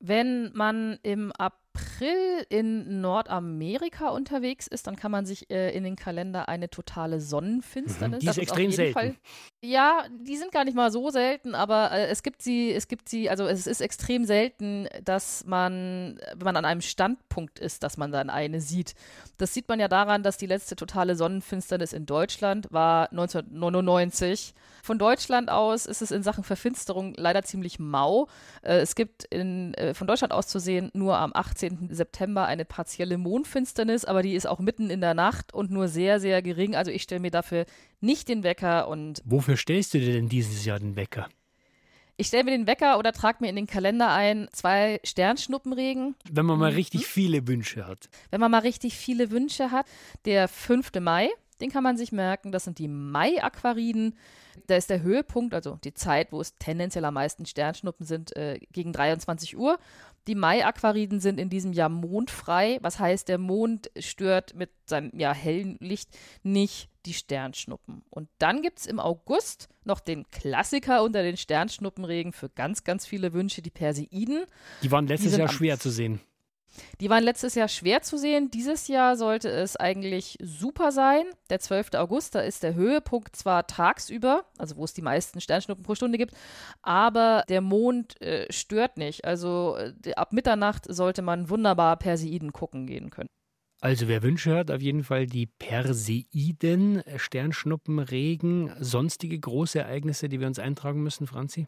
Wenn 0.00 0.52
man 0.52 0.98
im 1.02 1.32
April 1.32 1.61
April 1.74 2.44
in 2.48 3.00
Nordamerika 3.00 4.08
unterwegs 4.08 4.66
ist, 4.66 4.86
dann 4.86 4.96
kann 4.96 5.10
man 5.10 5.24
sich 5.24 5.50
äh, 5.50 5.74
in 5.74 5.84
den 5.84 5.96
Kalender 5.96 6.48
eine 6.48 6.68
totale 6.68 7.20
Sonnenfinsternis. 7.20 8.18
Mhm, 8.18 8.20
die 8.20 8.28
ist 8.28 8.38
extrem 8.38 8.70
ist 8.70 8.76
selten. 8.76 8.92
Fall, 8.92 9.14
ja, 9.62 10.04
die 10.20 10.36
sind 10.36 10.52
gar 10.52 10.64
nicht 10.64 10.74
mal 10.74 10.90
so 10.90 11.10
selten, 11.10 11.54
aber 11.54 11.92
äh, 11.92 12.06
es 12.08 12.22
gibt 12.22 12.42
sie, 12.42 12.72
es 12.72 12.88
gibt 12.88 13.08
sie, 13.08 13.30
also 13.30 13.46
es 13.46 13.66
ist 13.66 13.80
extrem 13.80 14.24
selten, 14.24 14.88
dass 15.04 15.46
man, 15.46 16.18
wenn 16.34 16.44
man 16.44 16.56
an 16.56 16.64
einem 16.64 16.80
Standpunkt 16.80 17.58
ist, 17.58 17.82
dass 17.82 17.96
man 17.96 18.12
dann 18.12 18.28
eine 18.28 18.60
sieht. 18.60 18.94
Das 19.38 19.54
sieht 19.54 19.68
man 19.68 19.80
ja 19.80 19.88
daran, 19.88 20.22
dass 20.22 20.36
die 20.36 20.46
letzte 20.46 20.76
totale 20.76 21.16
Sonnenfinsternis 21.16 21.92
in 21.92 22.06
Deutschland 22.06 22.66
war 22.70 23.10
1999. 23.12 24.54
Von 24.82 24.98
Deutschland 24.98 25.48
aus 25.48 25.86
ist 25.86 26.02
es 26.02 26.10
in 26.10 26.24
Sachen 26.24 26.42
Verfinsterung 26.42 27.14
leider 27.16 27.42
ziemlich 27.42 27.78
mau. 27.78 28.26
Äh, 28.62 28.78
es 28.78 28.96
gibt 28.96 29.24
in, 29.24 29.74
äh, 29.74 29.94
von 29.94 30.08
Deutschland 30.08 30.32
aus 30.32 30.48
zu 30.48 30.58
sehen 30.58 30.90
nur 30.92 31.16
am 31.16 31.30
18. 31.32 31.61
18. 31.62 31.88
September 31.90 32.46
eine 32.46 32.64
partielle 32.64 33.18
Mondfinsternis, 33.18 34.04
aber 34.04 34.22
die 34.22 34.34
ist 34.34 34.46
auch 34.46 34.58
mitten 34.58 34.90
in 34.90 35.00
der 35.00 35.14
Nacht 35.14 35.54
und 35.54 35.70
nur 35.70 35.88
sehr, 35.88 36.20
sehr 36.20 36.42
gering. 36.42 36.74
Also 36.74 36.90
ich 36.90 37.02
stelle 37.02 37.20
mir 37.20 37.30
dafür 37.30 37.66
nicht 38.00 38.28
den 38.28 38.42
Wecker 38.42 38.88
und. 38.88 39.22
Wofür 39.24 39.56
stellst 39.56 39.94
du 39.94 39.98
dir 39.98 40.12
denn 40.12 40.28
dieses 40.28 40.64
Jahr 40.64 40.78
den 40.78 40.96
Wecker? 40.96 41.28
Ich 42.16 42.26
stelle 42.26 42.44
mir 42.44 42.50
den 42.50 42.66
Wecker 42.66 42.98
oder 42.98 43.12
trage 43.12 43.38
mir 43.40 43.48
in 43.48 43.56
den 43.56 43.66
Kalender 43.66 44.12
ein, 44.12 44.48
zwei 44.52 45.00
Sternschnuppenregen. 45.02 46.14
Wenn 46.30 46.46
man 46.46 46.58
mal 46.58 46.70
mhm. 46.70 46.76
richtig 46.76 47.06
viele 47.06 47.46
Wünsche 47.48 47.86
hat. 47.86 48.08
Wenn 48.30 48.40
man 48.40 48.50
mal 48.50 48.58
richtig 48.58 48.96
viele 48.96 49.30
Wünsche 49.30 49.70
hat. 49.70 49.86
Der 50.24 50.46
5. 50.46 50.92
Mai, 51.00 51.30
den 51.60 51.70
kann 51.70 51.82
man 51.82 51.96
sich 51.96 52.12
merken. 52.12 52.52
Das 52.52 52.64
sind 52.64 52.78
die 52.78 52.88
Mai-Aquariden. 52.88 54.14
Da 54.66 54.76
ist 54.76 54.90
der 54.90 55.02
Höhepunkt, 55.02 55.54
also 55.54 55.78
die 55.82 55.94
Zeit, 55.94 56.30
wo 56.30 56.40
es 56.40 56.56
tendenziell 56.58 57.04
am 57.06 57.14
meisten 57.14 57.46
Sternschnuppen 57.46 58.04
sind, 58.04 58.36
äh, 58.36 58.60
gegen 58.72 58.92
23 58.92 59.56
Uhr. 59.56 59.78
Die 60.28 60.34
Mai-Aquariden 60.36 61.18
sind 61.18 61.40
in 61.40 61.50
diesem 61.50 61.72
Jahr 61.72 61.88
mondfrei, 61.88 62.78
was 62.80 62.98
heißt, 62.98 63.28
der 63.28 63.38
Mond 63.38 63.90
stört 63.98 64.54
mit 64.54 64.70
seinem 64.86 65.10
ja, 65.18 65.32
hellen 65.32 65.76
Licht 65.80 66.10
nicht 66.42 66.88
die 67.06 67.14
Sternschnuppen. 67.14 68.02
Und 68.08 68.28
dann 68.38 68.62
gibt 68.62 68.78
es 68.78 68.86
im 68.86 69.00
August 69.00 69.68
noch 69.84 69.98
den 69.98 70.30
Klassiker 70.30 71.02
unter 71.02 71.22
den 71.22 71.36
Sternschnuppenregen 71.36 72.32
für 72.32 72.48
ganz, 72.48 72.84
ganz 72.84 73.04
viele 73.04 73.32
Wünsche, 73.32 73.62
die 73.62 73.70
Perseiden. 73.70 74.44
Die 74.82 74.90
waren 74.92 75.08
letztes 75.08 75.32
die 75.32 75.38
Jahr 75.38 75.48
schwer 75.48 75.80
zu 75.80 75.90
sehen. 75.90 76.20
Die 77.00 77.10
waren 77.10 77.24
letztes 77.24 77.54
Jahr 77.54 77.68
schwer 77.68 78.02
zu 78.02 78.16
sehen. 78.16 78.50
Dieses 78.50 78.88
Jahr 78.88 79.16
sollte 79.16 79.48
es 79.48 79.76
eigentlich 79.76 80.38
super 80.42 80.92
sein. 80.92 81.24
Der 81.50 81.60
12. 81.60 81.94
August, 81.94 82.34
da 82.34 82.40
ist 82.40 82.62
der 82.62 82.74
Höhepunkt 82.74 83.36
zwar 83.36 83.66
tagsüber, 83.66 84.44
also 84.58 84.76
wo 84.76 84.84
es 84.84 84.92
die 84.92 85.02
meisten 85.02 85.40
Sternschnuppen 85.40 85.84
pro 85.84 85.94
Stunde 85.94 86.18
gibt, 86.18 86.34
aber 86.82 87.44
der 87.48 87.60
Mond 87.60 88.20
äh, 88.20 88.50
stört 88.52 88.96
nicht. 88.96 89.24
Also 89.24 89.76
äh, 89.76 90.14
ab 90.14 90.32
Mitternacht 90.32 90.84
sollte 90.88 91.22
man 91.22 91.48
wunderbar 91.48 91.96
Perseiden 91.96 92.52
gucken 92.52 92.86
gehen 92.86 93.10
können. 93.10 93.28
Also 93.80 94.06
wer 94.06 94.22
Wünsche 94.22 94.54
hat, 94.54 94.70
auf 94.70 94.80
jeden 94.80 95.02
Fall 95.02 95.26
die 95.26 95.46
Perseiden, 95.46 97.02
Sternschnuppenregen, 97.16 98.72
sonstige 98.78 99.38
große 99.40 99.80
Ereignisse, 99.80 100.28
die 100.28 100.38
wir 100.38 100.46
uns 100.46 100.60
eintragen 100.60 101.02
müssen, 101.02 101.26
Franzi? 101.26 101.66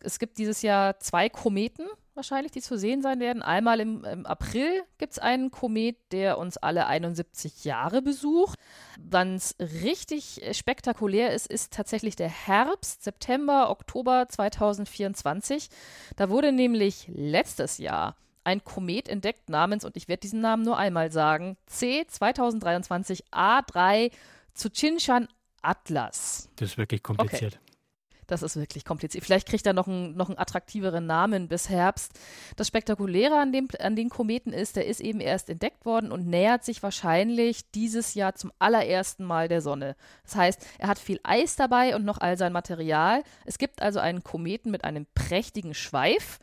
Es 0.00 0.18
gibt 0.18 0.38
dieses 0.38 0.62
Jahr 0.62 0.98
zwei 1.00 1.28
Kometen 1.28 1.86
wahrscheinlich, 2.14 2.52
die 2.52 2.60
zu 2.60 2.78
sehen 2.78 3.02
sein 3.02 3.20
werden. 3.20 3.42
Einmal 3.42 3.80
im, 3.80 4.04
im 4.04 4.26
April 4.26 4.82
gibt 4.98 5.14
es 5.14 5.18
einen 5.18 5.50
Komet, 5.50 5.96
der 6.12 6.38
uns 6.38 6.56
alle 6.56 6.86
71 6.86 7.64
Jahre 7.64 8.02
besucht. 8.02 8.58
Wann 8.98 9.34
es 9.34 9.56
richtig 9.58 10.40
spektakulär 10.52 11.32
ist, 11.32 11.46
ist 11.46 11.72
tatsächlich 11.72 12.16
der 12.16 12.28
Herbst, 12.28 13.02
September, 13.02 13.70
Oktober 13.70 14.26
2024. 14.28 15.68
Da 16.16 16.30
wurde 16.30 16.52
nämlich 16.52 17.10
letztes 17.12 17.78
Jahr 17.78 18.16
ein 18.44 18.62
Komet 18.62 19.08
entdeckt 19.08 19.48
namens, 19.48 19.84
und 19.84 19.96
ich 19.96 20.06
werde 20.06 20.20
diesen 20.20 20.40
Namen 20.40 20.62
nur 20.62 20.76
einmal 20.76 21.10
sagen, 21.10 21.56
C 21.66 22.04
2023 22.06 23.24
A3 23.32 24.12
zu 24.52 24.70
Chinchan 24.70 25.28
Atlas. 25.62 26.50
Das 26.56 26.72
ist 26.72 26.78
wirklich 26.78 27.02
kompliziert. 27.02 27.54
Okay. 27.54 27.73
Das 28.26 28.42
ist 28.42 28.56
wirklich 28.56 28.84
kompliziert. 28.84 29.24
Vielleicht 29.24 29.48
kriegt 29.48 29.66
er 29.66 29.72
noch, 29.72 29.86
ein, 29.86 30.14
noch 30.14 30.28
einen 30.28 30.38
attraktiveren 30.38 31.06
Namen 31.06 31.48
bis 31.48 31.68
Herbst. 31.68 32.12
Das 32.56 32.68
Spektakuläre 32.68 33.38
an, 33.38 33.52
dem, 33.52 33.68
an 33.80 33.96
den 33.96 34.08
Kometen 34.08 34.52
ist, 34.52 34.76
der 34.76 34.86
ist 34.86 35.00
eben 35.00 35.20
erst 35.20 35.50
entdeckt 35.50 35.84
worden 35.84 36.12
und 36.12 36.26
nähert 36.26 36.64
sich 36.64 36.82
wahrscheinlich 36.82 37.70
dieses 37.72 38.14
Jahr 38.14 38.34
zum 38.34 38.52
allerersten 38.58 39.24
Mal 39.24 39.48
der 39.48 39.60
Sonne. 39.60 39.96
Das 40.24 40.36
heißt, 40.36 40.66
er 40.78 40.88
hat 40.88 40.98
viel 40.98 41.20
Eis 41.22 41.56
dabei 41.56 41.94
und 41.94 42.04
noch 42.04 42.18
all 42.18 42.36
sein 42.36 42.52
Material. 42.52 43.22
Es 43.44 43.58
gibt 43.58 43.82
also 43.82 44.00
einen 44.00 44.22
Kometen 44.22 44.70
mit 44.70 44.84
einem 44.84 45.06
prächtigen 45.14 45.74
Schweif. 45.74 46.38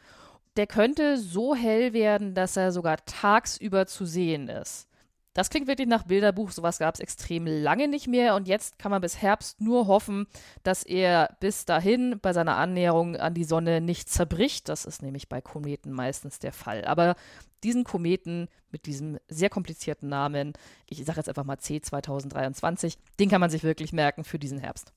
Der 0.57 0.67
könnte 0.67 1.17
so 1.17 1.55
hell 1.55 1.93
werden, 1.93 2.33
dass 2.33 2.57
er 2.57 2.71
sogar 2.71 2.97
tagsüber 3.05 3.87
zu 3.87 4.05
sehen 4.05 4.49
ist. 4.49 4.87
Das 5.33 5.49
klingt 5.49 5.67
wirklich 5.67 5.87
nach 5.87 6.03
Bilderbuch. 6.03 6.51
Sowas 6.51 6.79
gab 6.79 6.95
es 6.95 6.99
extrem 6.99 7.47
lange 7.47 7.87
nicht 7.87 8.07
mehr. 8.07 8.35
Und 8.35 8.47
jetzt 8.47 8.79
kann 8.79 8.91
man 8.91 9.01
bis 9.01 9.21
Herbst 9.21 9.61
nur 9.61 9.87
hoffen, 9.87 10.27
dass 10.63 10.83
er 10.83 11.37
bis 11.39 11.65
dahin 11.65 12.19
bei 12.21 12.33
seiner 12.33 12.57
Annäherung 12.57 13.15
an 13.15 13.33
die 13.33 13.45
Sonne 13.45 13.79
nicht 13.79 14.09
zerbricht. 14.09 14.67
Das 14.67 14.85
ist 14.85 15.01
nämlich 15.01 15.29
bei 15.29 15.39
Kometen 15.39 15.91
meistens 15.91 16.39
der 16.39 16.51
Fall. 16.51 16.83
Aber 16.83 17.15
diesen 17.63 17.83
Kometen 17.83 18.49
mit 18.71 18.85
diesem 18.85 19.19
sehr 19.27 19.49
komplizierten 19.49 20.09
Namen, 20.09 20.53
ich 20.87 21.03
sage 21.05 21.19
jetzt 21.19 21.29
einfach 21.29 21.43
mal 21.43 21.59
C 21.59 21.79
2023, 21.79 22.97
den 23.19 23.29
kann 23.29 23.41
man 23.41 23.49
sich 23.49 23.63
wirklich 23.63 23.93
merken 23.93 24.23
für 24.23 24.39
diesen 24.39 24.57
Herbst. 24.57 24.93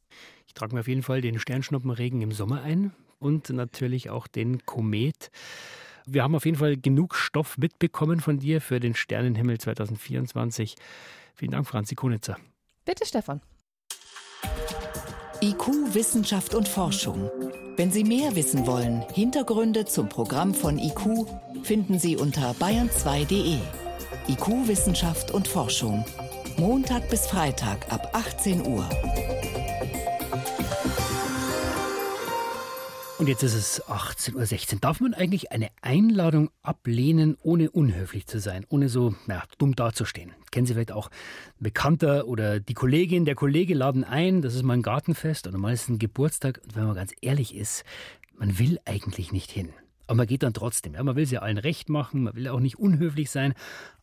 Ich 0.46 0.54
trage 0.54 0.74
mir 0.74 0.80
auf 0.80 0.88
jeden 0.88 1.02
Fall 1.02 1.20
den 1.20 1.38
Sternschnuppenregen 1.38 2.22
im 2.22 2.32
Sommer 2.32 2.62
ein 2.62 2.92
und 3.18 3.50
natürlich 3.50 4.10
auch 4.10 4.26
den 4.26 4.64
Komet. 4.66 5.30
Wir 6.06 6.22
haben 6.22 6.34
auf 6.34 6.44
jeden 6.44 6.58
Fall 6.58 6.76
genug 6.76 7.14
Stoff 7.14 7.56
mitbekommen 7.56 8.20
von 8.20 8.38
dir 8.38 8.60
für 8.60 8.78
den 8.78 8.94
Sternenhimmel 8.94 9.58
2024. 9.58 10.76
Vielen 11.34 11.52
Dank, 11.52 11.66
Franzi 11.66 11.94
Konitzer. 11.94 12.36
Bitte, 12.84 13.06
Stefan. 13.06 13.40
IQ, 15.42 15.94
Wissenschaft 15.94 16.54
und 16.54 16.68
Forschung. 16.68 17.30
Wenn 17.76 17.90
Sie 17.90 18.04
mehr 18.04 18.36
wissen 18.36 18.66
wollen, 18.66 19.02
Hintergründe 19.12 19.84
zum 19.84 20.08
Programm 20.08 20.54
von 20.54 20.78
IQ 20.78 21.26
finden 21.62 21.98
Sie 21.98 22.16
unter 22.16 22.52
bayern2.de. 22.52 23.58
IQ, 24.28 24.68
Wissenschaft 24.68 25.32
und 25.32 25.48
Forschung. 25.48 26.04
Montag 26.56 27.08
bis 27.10 27.26
Freitag 27.26 27.92
ab 27.92 28.10
18 28.12 28.66
Uhr. 28.66 28.88
Und 33.16 33.28
jetzt 33.28 33.44
ist 33.44 33.54
es 33.54 33.82
18.16 33.84 34.74
Uhr. 34.74 34.80
Darf 34.80 35.00
man 35.00 35.14
eigentlich 35.14 35.52
eine 35.52 35.68
Einladung 35.82 36.50
ablehnen, 36.62 37.36
ohne 37.42 37.70
unhöflich 37.70 38.26
zu 38.26 38.40
sein, 38.40 38.66
ohne 38.68 38.88
so 38.88 39.14
ja, 39.28 39.44
dumm 39.58 39.76
dazustehen? 39.76 40.32
Kennen 40.50 40.66
Sie 40.66 40.74
vielleicht 40.74 40.90
auch 40.90 41.10
Bekannter 41.60 42.26
oder 42.26 42.58
die 42.58 42.74
Kollegin, 42.74 43.24
der 43.24 43.36
Kollege 43.36 43.74
laden 43.74 44.02
ein, 44.02 44.42
das 44.42 44.56
ist 44.56 44.64
mal 44.64 44.74
ein 44.74 44.82
Gartenfest 44.82 45.46
oder 45.46 45.58
mal 45.58 45.72
ist 45.72 45.88
ein 45.88 46.00
Geburtstag. 46.00 46.60
Und 46.64 46.74
wenn 46.74 46.86
man 46.86 46.96
ganz 46.96 47.12
ehrlich 47.20 47.54
ist, 47.54 47.84
man 48.36 48.58
will 48.58 48.80
eigentlich 48.84 49.30
nicht 49.30 49.52
hin. 49.52 49.72
Aber 50.08 50.16
man 50.16 50.26
geht 50.26 50.42
dann 50.42 50.52
trotzdem. 50.52 50.94
Ja, 50.94 51.04
man 51.04 51.14
will 51.14 51.22
es 51.22 51.30
ja 51.30 51.40
allen 51.40 51.58
recht 51.58 51.88
machen, 51.88 52.24
man 52.24 52.34
will 52.34 52.48
auch 52.48 52.60
nicht 52.60 52.80
unhöflich 52.80 53.30
sein. 53.30 53.54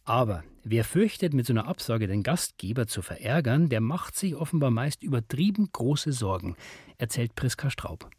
Aber 0.05 0.45
wer 0.63 0.85
fürchtet, 0.85 1.33
mit 1.33 1.45
so 1.45 1.51
einer 1.51 1.67
Absage 1.67 2.07
den 2.07 2.23
Gastgeber 2.23 2.87
zu 2.87 3.01
verärgern, 3.01 3.67
der 3.67 3.81
macht 3.81 4.15
sich 4.15 4.35
offenbar 4.35 4.71
meist 4.71 5.03
übertrieben 5.03 5.67
große 5.73 6.13
Sorgen, 6.13 6.55
erzählt 6.97 7.35
Priska 7.35 7.69
Straub. 7.69 8.09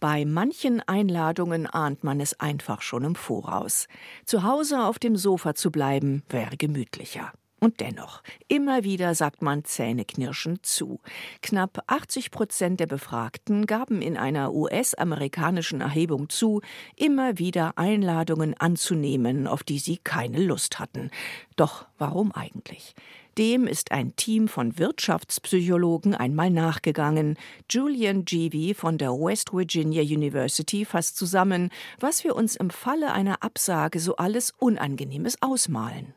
Bei 0.00 0.24
manchen 0.24 0.80
Einladungen 0.80 1.66
ahnt 1.66 2.04
man 2.04 2.20
es 2.20 2.40
einfach 2.40 2.80
schon 2.80 3.04
im 3.04 3.14
Voraus. 3.14 3.86
Zu 4.24 4.44
Hause 4.44 4.82
auf 4.82 4.98
dem 4.98 5.14
Sofa 5.14 5.54
zu 5.54 5.70
bleiben, 5.70 6.22
wäre 6.30 6.56
gemütlicher. 6.56 7.32
Und 7.60 7.80
dennoch, 7.80 8.22
immer 8.48 8.84
wieder 8.84 9.14
sagt 9.14 9.42
man 9.42 9.64
zähneknirschend 9.64 10.64
zu. 10.64 10.98
Knapp 11.42 11.84
80 11.88 12.30
Prozent 12.30 12.80
der 12.80 12.86
Befragten 12.86 13.66
gaben 13.66 14.00
in 14.00 14.16
einer 14.16 14.54
US-amerikanischen 14.54 15.82
Erhebung 15.82 16.30
zu, 16.30 16.62
immer 16.96 17.38
wieder 17.38 17.76
Einladungen 17.76 18.54
anzunehmen, 18.58 19.46
auf 19.46 19.62
die 19.62 19.78
sie 19.78 19.98
keine 19.98 20.40
Lust 20.42 20.78
hatten. 20.78 21.10
Doch 21.56 21.86
warum 21.98 22.32
eigentlich? 22.32 22.94
Dem 23.36 23.66
ist 23.66 23.92
ein 23.92 24.16
Team 24.16 24.48
von 24.48 24.78
Wirtschaftspsychologen 24.78 26.14
einmal 26.14 26.50
nachgegangen. 26.50 27.36
Julian 27.68 28.24
Jeevy 28.26 28.72
von 28.72 28.96
der 28.96 29.12
West 29.12 29.52
Virginia 29.52 30.02
University 30.02 30.86
fasst 30.86 31.18
zusammen, 31.18 31.70
was 32.00 32.24
wir 32.24 32.34
uns 32.34 32.56
im 32.56 32.70
Falle 32.70 33.12
einer 33.12 33.42
Absage 33.42 34.00
so 34.00 34.16
alles 34.16 34.52
Unangenehmes 34.58 35.42
ausmalen. 35.42 36.14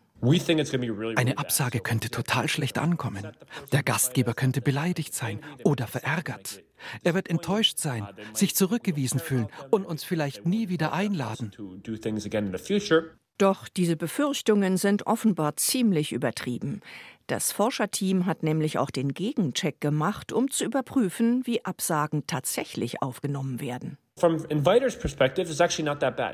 Eine 1.15 1.37
Absage 1.37 1.79
könnte 1.79 2.09
total 2.09 2.47
schlecht 2.47 2.77
ankommen. 2.77 3.27
Der 3.71 3.83
Gastgeber 3.83 4.33
könnte 4.33 4.61
beleidigt 4.61 5.13
sein 5.13 5.41
oder 5.63 5.85
verärgert. 5.87 6.63
Er 7.03 7.13
wird 7.13 7.29
enttäuscht 7.29 7.77
sein, 7.77 8.07
sich 8.33 8.55
zurückgewiesen 8.55 9.19
fühlen 9.19 9.47
und 9.69 9.85
uns 9.85 10.03
vielleicht 10.03 10.45
nie 10.45 10.69
wieder 10.69 10.93
einladen. 10.93 11.51
Doch 13.37 13.67
diese 13.67 13.95
Befürchtungen 13.97 14.77
sind 14.77 15.07
offenbar 15.07 15.57
ziemlich 15.57 16.13
übertrieben. 16.13 16.81
Das 17.27 17.51
Forscherteam 17.51 18.25
hat 18.25 18.43
nämlich 18.43 18.77
auch 18.77 18.91
den 18.91 19.13
Gegencheck 19.13 19.81
gemacht, 19.81 20.31
um 20.31 20.51
zu 20.51 20.63
überprüfen, 20.65 21.45
wie 21.45 21.65
Absagen 21.65 22.27
tatsächlich 22.27 23.01
aufgenommen 23.01 23.59
werden. 23.59 23.97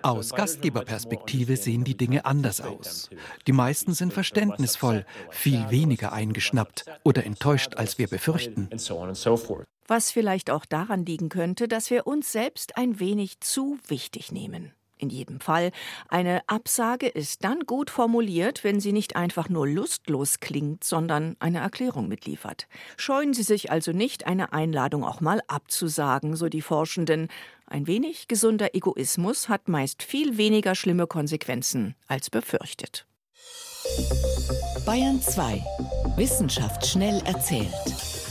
Aus 0.01 0.33
Gastgeberperspektive 0.33 1.57
sehen 1.57 1.83
die 1.85 1.95
Dinge 1.97 2.25
anders 2.25 2.61
aus. 2.61 3.09
Die 3.47 3.51
meisten 3.51 3.93
sind 3.93 4.13
verständnisvoll, 4.13 5.05
viel 5.29 5.69
weniger 5.69 6.11
eingeschnappt 6.11 6.85
oder 7.03 7.25
enttäuscht, 7.25 7.75
als 7.75 7.97
wir 7.97 8.07
befürchten. 8.07 8.69
Was 9.87 10.11
vielleicht 10.11 10.51
auch 10.51 10.65
daran 10.65 11.05
liegen 11.05 11.29
könnte, 11.29 11.67
dass 11.67 11.89
wir 11.89 12.05
uns 12.05 12.31
selbst 12.31 12.77
ein 12.77 12.99
wenig 12.99 13.39
zu 13.39 13.79
wichtig 13.87 14.31
nehmen. 14.31 14.73
In 15.01 15.09
jedem 15.09 15.39
Fall, 15.39 15.71
eine 16.09 16.41
Absage 16.47 17.07
ist 17.07 17.45
dann 17.45 17.61
gut 17.61 17.89
formuliert, 17.89 18.65
wenn 18.65 18.81
sie 18.81 18.91
nicht 18.91 19.15
einfach 19.15 19.47
nur 19.47 19.65
lustlos 19.65 20.41
klingt, 20.41 20.83
sondern 20.83 21.37
eine 21.39 21.59
Erklärung 21.59 22.09
mitliefert. 22.09 22.67
Scheuen 22.97 23.33
Sie 23.33 23.43
sich 23.43 23.71
also 23.71 23.93
nicht, 23.93 24.27
eine 24.27 24.51
Einladung 24.51 25.05
auch 25.05 25.21
mal 25.21 25.41
abzusagen, 25.47 26.35
so 26.35 26.49
die 26.49 26.61
Forschenden. 26.61 27.29
Ein 27.65 27.87
wenig 27.87 28.27
gesunder 28.27 28.75
Egoismus 28.75 29.47
hat 29.47 29.69
meist 29.69 30.03
viel 30.03 30.37
weniger 30.37 30.75
schlimme 30.75 31.07
Konsequenzen 31.07 31.95
als 32.07 32.29
befürchtet. 32.29 33.07
Bayern 34.85 35.21
2. 35.21 35.63
Wissenschaft 36.17 36.85
schnell 36.85 37.21
erzählt. 37.25 38.28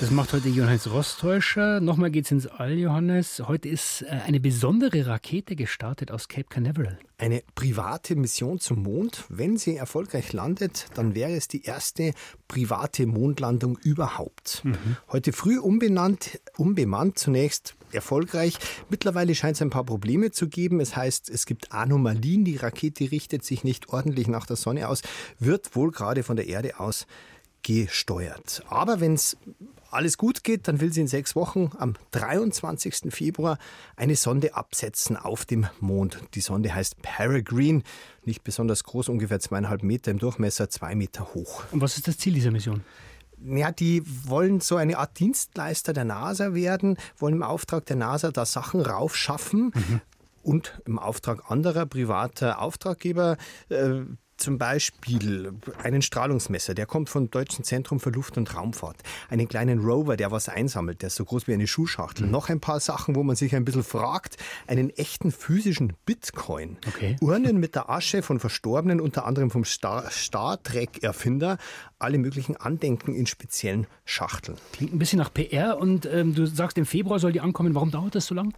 Das 0.00 0.12
macht 0.12 0.32
heute 0.32 0.48
Johannes 0.48 0.92
Rostäuscher. 0.92 1.80
Nochmal 1.80 2.12
geht's 2.12 2.30
ins 2.30 2.46
All, 2.46 2.78
Johannes. 2.78 3.42
Heute 3.48 3.68
ist 3.68 4.02
äh, 4.02 4.20
eine 4.26 4.38
besondere 4.38 5.08
Rakete 5.08 5.56
gestartet 5.56 6.12
aus 6.12 6.28
Cape 6.28 6.46
Canaveral. 6.48 7.00
Eine 7.18 7.42
private 7.56 8.14
Mission 8.14 8.60
zum 8.60 8.84
Mond. 8.84 9.24
Wenn 9.28 9.56
sie 9.56 9.74
erfolgreich 9.74 10.32
landet, 10.32 10.86
dann 10.94 11.16
wäre 11.16 11.32
es 11.32 11.48
die 11.48 11.64
erste 11.64 12.12
private 12.46 13.06
Mondlandung 13.06 13.76
überhaupt. 13.78 14.62
Mhm. 14.64 14.98
Heute 15.10 15.32
früh 15.32 15.58
umbenannt, 15.58 16.40
unbemannt 16.56 17.18
zunächst 17.18 17.74
erfolgreich. 17.90 18.56
Mittlerweile 18.90 19.34
scheint 19.34 19.56
es 19.56 19.62
ein 19.62 19.70
paar 19.70 19.84
Probleme 19.84 20.30
zu 20.30 20.48
geben. 20.48 20.78
Es 20.78 20.94
heißt, 20.94 21.28
es 21.28 21.44
gibt 21.44 21.72
Anomalien. 21.72 22.44
Die 22.44 22.56
Rakete 22.56 23.10
richtet 23.10 23.44
sich 23.44 23.64
nicht 23.64 23.88
ordentlich 23.88 24.28
nach 24.28 24.46
der 24.46 24.56
Sonne 24.56 24.88
aus, 24.88 25.02
wird 25.40 25.74
wohl 25.74 25.90
gerade 25.90 26.22
von 26.22 26.36
der 26.36 26.46
Erde 26.46 26.78
aus 26.78 27.08
gesteuert. 27.62 28.62
Aber 28.68 29.00
wenn 29.00 29.14
es 29.14 29.36
alles 29.90 30.18
gut 30.18 30.44
geht, 30.44 30.68
dann 30.68 30.80
will 30.80 30.92
sie 30.92 31.00
in 31.00 31.08
sechs 31.08 31.34
Wochen 31.34 31.70
am 31.78 31.94
23. 32.12 33.12
Februar 33.12 33.58
eine 33.96 34.16
Sonde 34.16 34.54
absetzen 34.54 35.16
auf 35.16 35.44
dem 35.44 35.66
Mond. 35.80 36.20
Die 36.34 36.40
Sonde 36.40 36.74
heißt 36.74 37.00
Peregrine, 37.02 37.82
nicht 38.24 38.44
besonders 38.44 38.84
groß, 38.84 39.08
ungefähr 39.08 39.40
zweieinhalb 39.40 39.82
Meter 39.82 40.10
im 40.10 40.18
Durchmesser, 40.18 40.68
zwei 40.70 40.94
Meter 40.94 41.34
hoch. 41.34 41.64
Und 41.70 41.80
was 41.80 41.96
ist 41.96 42.08
das 42.08 42.18
Ziel 42.18 42.34
dieser 42.34 42.50
Mission? 42.50 42.84
Ja, 43.44 43.70
die 43.70 44.02
wollen 44.28 44.60
so 44.60 44.76
eine 44.76 44.98
Art 44.98 45.18
Dienstleister 45.18 45.92
der 45.92 46.04
NASA 46.04 46.54
werden, 46.54 46.96
wollen 47.16 47.34
im 47.34 47.42
Auftrag 47.42 47.86
der 47.86 47.96
NASA 47.96 48.32
da 48.32 48.44
Sachen 48.44 48.80
raufschaffen. 48.80 49.72
Mhm. 49.74 50.00
Und 50.42 50.80
im 50.86 50.98
Auftrag 50.98 51.50
anderer 51.50 51.84
privater 51.84 52.60
Auftraggeber 52.60 53.36
äh, 53.68 54.00
zum 54.38 54.58
Beispiel 54.58 55.52
einen 55.82 56.02
Strahlungsmesser, 56.02 56.74
der 56.74 56.86
kommt 56.86 57.08
vom 57.10 57.30
Deutschen 57.30 57.64
Zentrum 57.64 58.00
für 58.00 58.10
Luft- 58.10 58.36
und 58.36 58.54
Raumfahrt. 58.54 58.96
Einen 59.28 59.48
kleinen 59.48 59.80
Rover, 59.80 60.16
der 60.16 60.30
was 60.30 60.48
einsammelt, 60.48 61.02
der 61.02 61.08
ist 61.08 61.16
so 61.16 61.24
groß 61.24 61.46
wie 61.48 61.54
eine 61.54 61.66
Schuhschachtel. 61.66 62.26
Mhm. 62.26 62.32
Noch 62.32 62.48
ein 62.48 62.60
paar 62.60 62.80
Sachen, 62.80 63.14
wo 63.14 63.22
man 63.22 63.36
sich 63.36 63.54
ein 63.54 63.64
bisschen 63.64 63.84
fragt. 63.84 64.36
Einen 64.66 64.90
echten 64.90 65.32
physischen 65.32 65.92
Bitcoin. 66.06 66.76
Okay. 66.86 67.16
Urnen 67.20 67.58
mit 67.60 67.74
der 67.74 67.90
Asche 67.90 68.22
von 68.22 68.40
Verstorbenen, 68.40 69.00
unter 69.00 69.26
anderem 69.26 69.50
vom 69.50 69.64
Star, 69.64 70.10
Star 70.10 70.62
Trek-Erfinder. 70.62 71.58
Alle 71.98 72.18
möglichen 72.18 72.56
Andenken 72.56 73.14
in 73.14 73.26
speziellen 73.26 73.86
Schachteln. 74.04 74.56
Klingt 74.72 74.94
ein 74.94 74.98
bisschen 74.98 75.18
nach 75.18 75.32
PR 75.32 75.78
und 75.78 76.06
ähm, 76.06 76.34
du 76.34 76.46
sagst, 76.46 76.78
im 76.78 76.86
Februar 76.86 77.18
soll 77.18 77.32
die 77.32 77.40
ankommen. 77.40 77.74
Warum 77.74 77.90
dauert 77.90 78.14
das 78.14 78.26
so 78.26 78.34
lang? 78.34 78.54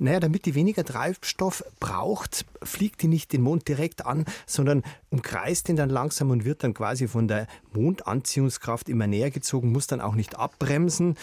Naja, 0.00 0.18
damit 0.18 0.46
die 0.46 0.54
weniger 0.54 0.82
Treibstoff 0.82 1.62
braucht, 1.78 2.46
fliegt 2.62 3.02
die 3.02 3.08
nicht 3.08 3.32
den 3.34 3.42
Mond 3.42 3.68
direkt 3.68 4.06
an, 4.06 4.24
sondern 4.46 4.82
umkreist 5.10 5.68
ihn 5.68 5.76
dann 5.76 5.90
langsam 5.90 6.30
und 6.30 6.46
wird 6.46 6.64
dann 6.64 6.72
quasi 6.72 7.06
von 7.06 7.28
der 7.28 7.46
Mondanziehungskraft 7.74 8.88
immer 8.88 9.06
näher 9.06 9.30
gezogen, 9.30 9.72
muss 9.72 9.86
dann 9.86 10.00
auch 10.00 10.14
nicht 10.14 10.36
abbremsen 10.36 11.16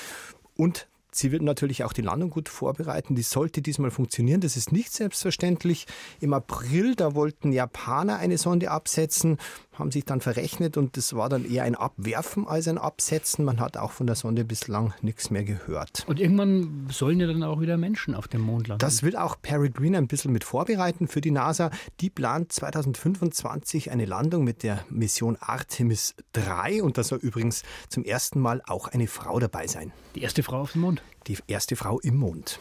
und 0.55 0.87
Sie 1.09 1.31
wird 1.31 1.41
natürlich 1.41 1.83
auch 1.83 1.93
die 1.93 2.03
Landung 2.03 2.29
gut 2.29 2.47
vorbereiten. 2.47 3.15
Die 3.15 3.23
sollte 3.23 3.63
diesmal 3.63 3.89
funktionieren. 3.89 4.39
Das 4.39 4.55
ist 4.55 4.71
nicht 4.71 4.93
selbstverständlich. 4.93 5.87
Im 6.19 6.33
April, 6.33 6.95
da 6.95 7.15
wollten 7.15 7.51
Japaner 7.51 8.17
eine 8.17 8.37
Sonde 8.37 8.69
absetzen 8.69 9.37
haben 9.79 9.91
sich 9.91 10.05
dann 10.05 10.21
verrechnet 10.21 10.77
und 10.77 10.97
das 10.97 11.15
war 11.15 11.29
dann 11.29 11.49
eher 11.49 11.63
ein 11.63 11.75
Abwerfen 11.75 12.47
als 12.47 12.67
ein 12.67 12.77
Absetzen. 12.77 13.45
Man 13.45 13.59
hat 13.59 13.77
auch 13.77 13.91
von 13.91 14.07
der 14.07 14.15
Sonde 14.15 14.45
bislang 14.45 14.93
nichts 15.01 15.29
mehr 15.29 15.43
gehört. 15.43 16.03
Und 16.07 16.19
irgendwann 16.19 16.87
sollen 16.91 17.19
ja 17.19 17.27
dann 17.27 17.43
auch 17.43 17.61
wieder 17.61 17.77
Menschen 17.77 18.15
auf 18.15 18.27
dem 18.27 18.41
Mond 18.41 18.67
landen. 18.67 18.79
Das 18.79 19.03
will 19.03 19.15
auch 19.15 19.35
Peregrine 19.41 19.97
ein 19.97 20.07
bisschen 20.07 20.31
mit 20.31 20.43
vorbereiten 20.43 21.07
für 21.07 21.21
die 21.21 21.31
NASA. 21.31 21.71
Die 21.99 22.09
plant 22.09 22.51
2025 22.51 23.91
eine 23.91 24.05
Landung 24.05 24.43
mit 24.43 24.63
der 24.63 24.83
Mission 24.89 25.37
Artemis 25.39 26.15
3 26.33 26.83
und 26.83 26.97
da 26.97 27.03
soll 27.03 27.19
übrigens 27.19 27.63
zum 27.89 28.03
ersten 28.03 28.39
Mal 28.39 28.61
auch 28.65 28.87
eine 28.87 29.07
Frau 29.07 29.39
dabei 29.39 29.67
sein. 29.67 29.91
Die 30.15 30.21
erste 30.21 30.43
Frau 30.43 30.61
auf 30.61 30.73
dem 30.73 30.81
Mond? 30.81 31.01
Die 31.27 31.37
erste 31.47 31.75
Frau 31.75 31.99
im 31.99 32.17
Mond. 32.17 32.59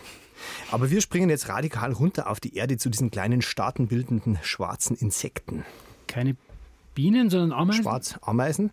Aber 0.71 0.91
wir 0.91 1.01
springen 1.01 1.31
jetzt 1.31 1.49
radikal 1.49 1.93
runter 1.93 2.29
auf 2.29 2.41
die 2.41 2.57
Erde 2.57 2.77
zu 2.77 2.91
diesen 2.91 3.11
kleinen 3.11 3.43
staatenbildenden 3.43 4.39
schwarzen 4.43 4.97
Insekten. 4.97 5.65
Keine 6.07 6.37
Bienen, 6.97 7.31
sondern 7.31 7.53
Ameisen? 7.53 7.83
Schwarzameisen 7.85 8.73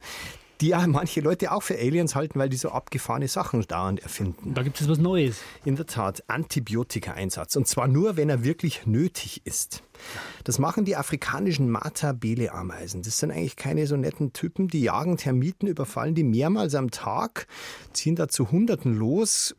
die 0.64 0.70
ja 0.70 0.88
manche 0.88 1.20
Leute 1.20 1.52
auch 1.52 1.62
für 1.62 1.78
Aliens 1.78 2.16
halten, 2.16 2.40
weil 2.40 2.48
die 2.48 2.56
so 2.56 2.70
abgefahrene 2.70 3.28
Sachen 3.28 3.62
dauernd 3.64 4.02
erfinden. 4.02 4.54
Da 4.54 4.64
gibt 4.64 4.80
es 4.80 4.88
was 4.88 4.98
Neues. 4.98 5.42
In 5.66 5.76
der 5.76 5.86
Tat, 5.86 6.24
Antibiotika-Einsatz. 6.28 7.58
Und 7.58 7.68
zwar 7.68 7.90
nur, 7.90 8.16
wenn 8.16 8.30
er 8.30 8.46
wirklich 8.46 8.86
nötig 8.86 9.42
ist. 9.46 9.84
Das 10.46 10.60
machen 10.60 10.86
die 10.86 10.96
afrikanischen 10.96 11.70
Mata-Bele-Ameisen. 11.70 13.02
Das 13.02 13.20
sind 13.20 13.32
eigentlich 13.32 13.58
keine 13.58 13.88
so 13.88 13.98
netten 13.98 14.32
Typen. 14.32 14.70
Die 14.70 14.82
jagen 14.82 15.18
Termiten, 15.18 15.68
überfallen 15.68 16.16
die 16.16 16.24
mehrmals 16.24 16.76
am 16.76 16.92
Tag, 16.92 17.46
ziehen 17.92 18.16
da 18.16 18.30
zu 18.30 18.50
Hunderten 18.50 18.98
los, 18.98 19.56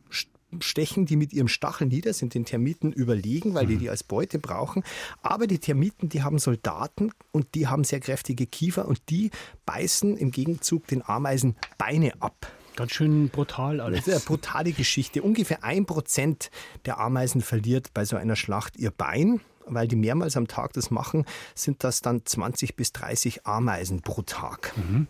stechen 0.59 1.05
die 1.05 1.15
mit 1.15 1.33
ihrem 1.33 1.47
Stachel 1.47 1.87
nieder, 1.87 2.13
sind 2.13 2.33
den 2.33 2.45
Termiten 2.45 2.91
überlegen, 2.91 3.53
weil 3.53 3.65
die 3.65 3.75
mhm. 3.75 3.79
die 3.79 3.89
als 3.89 4.03
Beute 4.03 4.39
brauchen. 4.39 4.83
Aber 5.21 5.47
die 5.47 5.59
Termiten, 5.59 6.09
die 6.09 6.23
haben 6.23 6.39
Soldaten 6.39 7.11
und 7.31 7.55
die 7.55 7.67
haben 7.67 7.83
sehr 7.83 7.99
kräftige 7.99 8.45
Kiefer 8.45 8.87
und 8.87 9.01
die 9.09 9.31
beißen 9.65 10.17
im 10.17 10.31
Gegenzug 10.31 10.87
den 10.87 11.07
Ameisen 11.07 11.55
Beine 11.77 12.13
ab. 12.21 12.51
Ganz 12.75 12.91
schön 12.91 13.29
brutal 13.29 13.79
alles. 13.79 13.99
Das 13.99 14.07
ist 14.07 14.13
eine 14.13 14.23
brutale 14.25 14.71
Geschichte. 14.73 15.21
Ungefähr 15.21 15.63
ein 15.63 15.85
Prozent 15.85 16.51
der 16.85 16.99
Ameisen 16.99 17.41
verliert 17.41 17.93
bei 17.93 18.03
so 18.03 18.17
einer 18.17 18.35
Schlacht 18.35 18.77
ihr 18.77 18.91
Bein. 18.91 19.41
Weil 19.67 19.87
die 19.87 19.95
mehrmals 19.95 20.37
am 20.37 20.47
Tag 20.47 20.73
das 20.73 20.91
machen, 20.91 21.25
sind 21.55 21.83
das 21.83 22.01
dann 22.01 22.23
20 22.23 22.75
bis 22.75 22.93
30 22.93 23.47
Ameisen 23.47 24.03
pro 24.03 24.21
Tag. 24.21 24.73
Mhm. 24.77 25.07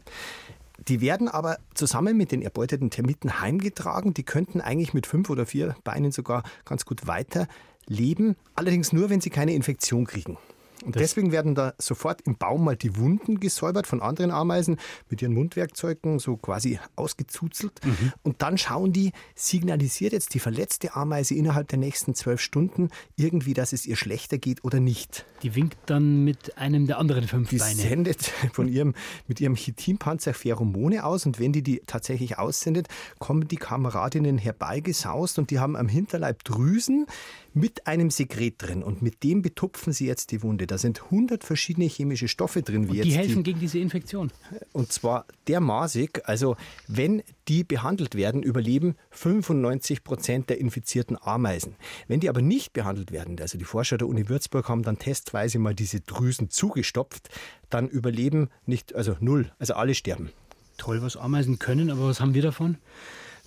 Die 0.88 1.02
werden 1.02 1.28
aber 1.28 1.58
zusammen 1.74 2.18
mit 2.18 2.32
den 2.32 2.42
erbeuteten 2.42 2.90
Termiten 2.90 3.42
heimgetragen. 3.42 4.14
Die 4.14 4.24
könnten 4.24 4.62
eigentlich 4.62 4.94
mit 4.94 5.08
fünf 5.08 5.30
oder 5.30 5.46
vier 5.46 5.76
Beinen 5.84 6.12
sogar 6.12 6.44
ganz 6.66 6.86
gut 6.86 7.08
weiterleben. 7.08 8.36
Allerdings 8.56 8.94
nur, 8.94 9.10
wenn 9.10 9.22
sie 9.22 9.30
keine 9.30 9.54
Infektion 9.54 10.06
kriegen. 10.06 10.38
Und 10.86 10.96
das 10.96 11.02
deswegen 11.02 11.32
werden 11.32 11.56
da 11.56 11.74
sofort 11.78 12.22
im 12.22 12.38
Baum 12.38 12.64
mal 12.64 12.76
die 12.76 12.96
Wunden 12.98 13.40
gesäubert 13.40 13.88
von 13.88 14.02
anderen 14.02 14.32
Ameisen 14.32 14.78
mit 15.10 15.22
ihren 15.22 15.34
Mundwerkzeugen 15.34 16.20
so 16.20 16.38
quasi 16.38 16.80
ausgezuzelt. 16.96 17.80
Mhm. 17.84 18.14
Und 18.24 18.42
dann 18.42 18.58
schauen 18.58 18.94
die, 18.94 19.12
signalisiert 19.34 20.14
jetzt 20.14 20.34
die 20.34 20.40
verletzte 20.40 20.96
Ameise 20.96 21.36
innerhalb 21.36 21.68
der 21.68 21.80
nächsten 21.80 22.16
zwölf 22.16 22.40
Stunden 22.40 22.90
irgendwie, 23.16 23.54
dass 23.54 23.74
es 23.74 23.86
ihr 23.86 23.96
schlechter 23.96 24.38
geht 24.38 24.64
oder 24.64 24.80
nicht. 24.80 25.26
Die 25.42 25.56
winkt 25.56 25.78
dann 25.88 26.24
mit 26.24 26.58
einem 26.58 26.88
der 26.88 26.98
anderen 27.00 27.28
fünf 27.28 27.50
die 27.50 27.58
Beine. 27.58 27.76
Die 27.76 27.82
sendet 27.82 28.32
von 28.54 28.68
ihrem, 28.68 28.94
mit 29.28 29.42
ihrem 29.42 29.56
Chitinpanzer 29.56 30.34
Pheromone 30.34 31.04
aus 31.04 31.26
und 31.26 31.40
wenn 31.40 31.52
die 31.52 31.62
die 31.62 31.82
tatsächlich 31.86 32.38
aussendet, 32.38 32.88
kommen 33.20 33.48
die 33.48 33.58
Kameradinnen 33.58 34.38
herbeigesaust 34.38 35.40
und 35.40 35.50
die 35.52 35.60
haben 35.60 35.76
am 35.76 35.88
Hinterleib 35.88 36.44
Drüsen, 36.44 37.08
mit 37.56 37.88
einem 37.88 38.10
Sekret 38.10 38.56
drin 38.58 38.84
und 38.84 39.02
mit 39.02 39.24
dem 39.24 39.42
betupfen 39.42 39.94
sie 39.94 40.06
jetzt 40.06 40.32
die 40.32 40.44
Wunde. 40.44 40.68
Da 40.68 40.78
sind 40.78 41.04
100 41.06 41.44
verschiedene 41.46 41.88
chemische 41.88 42.28
Stoffe 42.28 42.62
drin. 42.62 42.90
Und 42.90 42.92
die 42.92 43.14
helfen 43.14 43.44
die, 43.44 43.52
gegen 43.52 43.62
diese 43.62 43.80
Infektion? 43.80 44.30
Und 44.74 44.92
zwar 44.92 45.26
dermaßig, 45.48 46.26
also 46.26 46.58
wenn 46.90 47.24
die 47.48 47.64
behandelt 47.64 48.16
werden, 48.16 48.44
überleben 48.44 48.96
95 49.12 50.04
Prozent 50.04 50.50
der 50.50 50.60
infizierten 50.60 51.18
Ameisen. 51.20 51.76
Wenn 52.10 52.20
die 52.20 52.28
aber 52.28 52.42
nicht 52.42 52.74
behandelt 52.74 53.14
werden, 53.14 53.40
also 53.40 53.58
die 53.58 53.64
Forscher 53.64 53.98
der 53.98 54.10
Uni 54.10 54.28
Würzburg 54.28 54.68
haben 54.68 54.84
dann 54.84 55.00
testweise 55.00 55.58
mal 55.58 55.74
diese 55.74 56.02
Drüsen 56.02 56.50
zugestopft, 56.50 57.30
dann 57.70 57.88
überleben 57.88 58.50
nicht, 58.66 58.94
also 58.96 59.16
null, 59.22 59.50
also 59.60 59.76
alle 59.76 59.96
sterben. 59.96 60.30
Toll, 60.78 61.02
was 61.02 61.16
Ameisen 61.16 61.58
können, 61.58 61.90
aber 61.90 62.10
was 62.10 62.20
haben 62.20 62.34
wir 62.34 62.42
davon? 62.42 62.78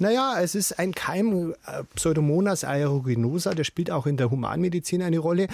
Naja, 0.00 0.40
es 0.40 0.54
ist 0.54 0.78
ein 0.78 0.92
Keim, 0.92 1.54
äh, 1.66 1.84
Pseudomonas 1.94 2.64
aeruginosa, 2.64 3.54
der 3.54 3.64
spielt 3.64 3.90
auch 3.90 4.06
in 4.06 4.16
der 4.16 4.30
Humanmedizin 4.30 5.02
eine 5.02 5.18
Rolle. 5.18 5.48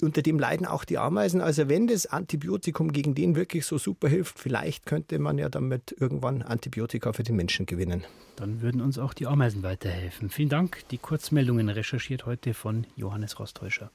Unter 0.00 0.22
dem 0.22 0.38
leiden 0.38 0.66
auch 0.66 0.84
die 0.84 0.98
Ameisen. 0.98 1.40
Also 1.40 1.68
wenn 1.68 1.86
das 1.86 2.06
Antibiotikum 2.06 2.92
gegen 2.92 3.14
den 3.14 3.36
wirklich 3.36 3.66
so 3.66 3.76
super 3.76 4.08
hilft, 4.08 4.38
vielleicht 4.38 4.86
könnte 4.86 5.18
man 5.18 5.36
ja 5.36 5.48
damit 5.48 5.94
irgendwann 5.98 6.42
Antibiotika 6.42 7.12
für 7.12 7.22
den 7.22 7.36
Menschen 7.36 7.66
gewinnen. 7.66 8.04
Dann 8.36 8.62
würden 8.62 8.80
uns 8.80 8.98
auch 8.98 9.12
die 9.12 9.26
Ameisen 9.26 9.62
weiterhelfen. 9.62 10.30
Vielen 10.30 10.48
Dank. 10.48 10.88
Die 10.90 10.98
Kurzmeldungen 10.98 11.68
recherchiert 11.68 12.24
heute 12.24 12.54
von 12.54 12.86
Johannes 12.96 13.38
Rostäuscher. 13.38 13.90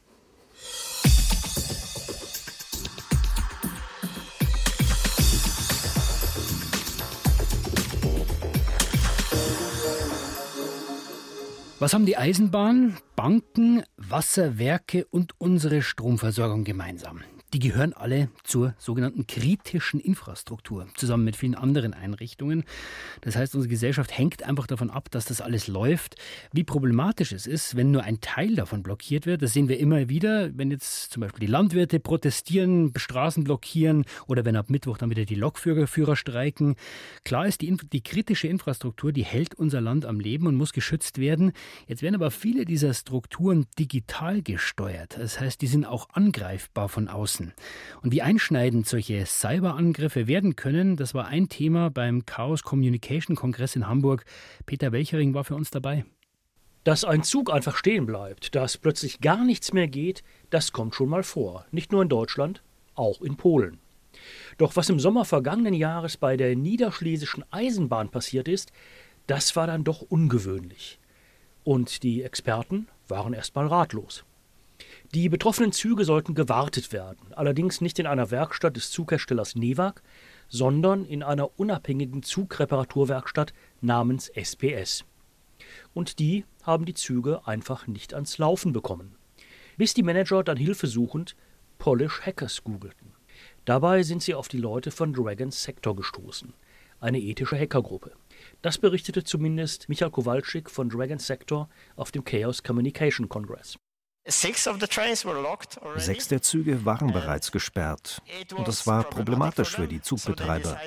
Was 11.79 11.93
haben 11.93 12.07
die 12.07 12.17
Eisenbahn, 12.17 12.97
Banken, 13.15 13.83
Wasserwerke 13.97 15.05
und 15.11 15.39
unsere 15.39 15.83
Stromversorgung 15.83 16.63
gemeinsam? 16.63 17.21
Die 17.53 17.59
gehören 17.59 17.93
alle 17.93 18.27
zur 18.43 18.75
sogenannten 18.77 19.25
kritischen 19.25 20.01
Infrastruktur, 20.01 20.85
zusammen 20.95 21.23
mit 21.23 21.37
vielen 21.37 21.55
anderen 21.55 21.93
Einrichtungen. 21.93 22.65
Das 23.21 23.37
heißt, 23.37 23.55
unsere 23.55 23.69
Gesellschaft 23.69 24.17
hängt 24.17 24.43
einfach 24.43 24.67
davon 24.67 24.89
ab, 24.89 25.09
dass 25.11 25.23
das 25.23 25.39
alles 25.39 25.67
läuft. 25.67 26.17
Wie 26.51 26.65
problematisch 26.65 27.31
es 27.31 27.47
ist, 27.47 27.77
wenn 27.77 27.91
nur 27.91 28.03
ein 28.03 28.19
Teil 28.19 28.55
davon 28.55 28.83
blockiert 28.83 29.25
wird, 29.25 29.41
das 29.41 29.53
sehen 29.53 29.69
wir 29.69 29.79
immer 29.79 30.09
wieder, 30.09 30.57
wenn 30.57 30.71
jetzt 30.71 31.13
zum 31.13 31.21
Beispiel 31.21 31.39
die 31.39 31.51
Landwirte 31.51 32.01
protestieren, 32.01 32.91
Straßen 32.93 33.45
blockieren 33.45 34.03
oder 34.27 34.43
wenn 34.43 34.57
ab 34.57 34.69
Mittwoch 34.69 34.97
dann 34.97 35.09
wieder 35.09 35.23
die 35.23 35.35
Lokführer 35.35 36.17
streiken. 36.17 36.75
Klar 37.23 37.47
ist, 37.47 37.61
die, 37.61 37.77
die 37.93 38.03
kritische 38.03 38.49
Infrastruktur, 38.49 39.13
die 39.13 39.23
hält 39.23 39.55
unser 39.55 39.79
Land 39.79 40.05
am 40.05 40.19
Leben 40.19 40.47
und 40.47 40.55
muss 40.55 40.73
geschützt 40.73 41.17
werden. 41.17 41.53
Jetzt 41.87 42.01
werden 42.01 42.15
aber 42.15 42.29
viele 42.29 42.65
dieser 42.65 42.93
Strukturen 42.93 43.67
digital 43.79 44.41
gesteuert. 44.41 45.15
Das 45.17 45.39
heißt, 45.39 45.61
die 45.61 45.67
sind 45.67 45.85
auch 45.85 46.09
angreifbar 46.11 46.89
von 46.89 47.07
außen 47.07 47.36
nutzen. 47.39 47.53
Und 48.01 48.11
wie 48.11 48.21
einschneidend 48.21 48.87
solche 48.87 49.25
Cyberangriffe 49.25 50.27
werden 50.27 50.55
können, 50.55 50.95
das 50.95 51.13
war 51.13 51.27
ein 51.27 51.49
Thema 51.49 51.89
beim 51.89 52.25
Chaos 52.25 52.63
Communication 52.63 53.35
Kongress 53.35 53.75
in 53.75 53.87
Hamburg. 53.87 54.25
Peter 54.65 54.91
Welchering 54.91 55.33
war 55.33 55.43
für 55.43 55.55
uns 55.55 55.71
dabei. 55.71 56.05
Dass 56.83 57.03
ein 57.03 57.23
Zug 57.23 57.51
einfach 57.51 57.75
stehen 57.75 58.05
bleibt, 58.05 58.55
dass 58.55 58.77
plötzlich 58.77 59.19
gar 59.19 59.43
nichts 59.43 59.73
mehr 59.73 59.87
geht, 59.87 60.23
das 60.49 60.71
kommt 60.71 60.95
schon 60.95 61.09
mal 61.09 61.23
vor. 61.23 61.65
Nicht 61.71 61.91
nur 61.91 62.01
in 62.01 62.09
Deutschland, 62.09 62.63
auch 62.95 63.21
in 63.21 63.35
Polen. 63.35 63.79
Doch 64.57 64.75
was 64.75 64.89
im 64.89 64.99
Sommer 64.99 65.25
vergangenen 65.25 65.73
Jahres 65.73 66.17
bei 66.17 66.37
der 66.37 66.55
Niederschlesischen 66.55 67.43
Eisenbahn 67.51 68.09
passiert 68.09 68.47
ist, 68.47 68.71
das 69.27 69.55
war 69.55 69.67
dann 69.67 69.83
doch 69.83 70.01
ungewöhnlich. 70.01 70.99
Und 71.65 72.03
die 72.03 72.23
Experten 72.23 72.87
waren 73.09 73.33
erst 73.33 73.55
mal 73.55 73.67
ratlos. 73.67 74.23
Die 75.13 75.29
betroffenen 75.29 75.71
Züge 75.71 76.03
sollten 76.03 76.35
gewartet 76.35 76.91
werden, 76.91 77.33
allerdings 77.33 77.79
nicht 77.79 77.97
in 77.97 78.07
einer 78.07 78.29
Werkstatt 78.29 78.75
des 78.75 78.91
Zugherstellers 78.91 79.55
Newag, 79.55 80.01
sondern 80.49 81.05
in 81.05 81.23
einer 81.23 81.57
unabhängigen 81.57 82.23
Zugreparaturwerkstatt 82.23 83.53
namens 83.79 84.29
SPS. 84.35 85.05
Und 85.93 86.19
die 86.19 86.43
haben 86.61 86.85
die 86.85 86.93
Züge 86.93 87.47
einfach 87.47 87.87
nicht 87.87 88.13
ans 88.13 88.37
Laufen 88.37 88.73
bekommen. 88.73 89.15
Bis 89.77 89.93
die 89.93 90.03
Manager 90.03 90.43
dann 90.43 90.57
hilfesuchend 90.57 91.37
Polish 91.77 92.21
Hackers 92.21 92.65
googelten. 92.65 93.13
Dabei 93.63 94.03
sind 94.03 94.21
sie 94.21 94.35
auf 94.35 94.49
die 94.49 94.57
Leute 94.57 94.91
von 94.91 95.13
Dragon 95.13 95.51
Sector 95.51 95.95
gestoßen, 95.95 96.53
eine 96.99 97.19
ethische 97.19 97.57
Hackergruppe. 97.57 98.11
Das 98.61 98.77
berichtete 98.77 99.23
zumindest 99.23 99.87
Michael 99.87 100.11
Kowalczyk 100.11 100.69
von 100.69 100.89
Dragon 100.89 101.19
Sector 101.19 101.69
auf 101.95 102.11
dem 102.11 102.25
Chaos 102.25 102.61
Communication 102.61 103.29
Congress. 103.29 103.77
Sechs 104.29 104.67
der 106.27 106.41
Züge 106.41 106.85
waren 106.85 107.13
bereits 107.13 107.51
gesperrt 107.51 108.21
und 108.55 108.67
das 108.67 108.85
war 108.85 109.03
problematisch 109.03 109.75
für 109.75 109.87
die 109.87 110.01
Zugbetreiber. 110.01 110.77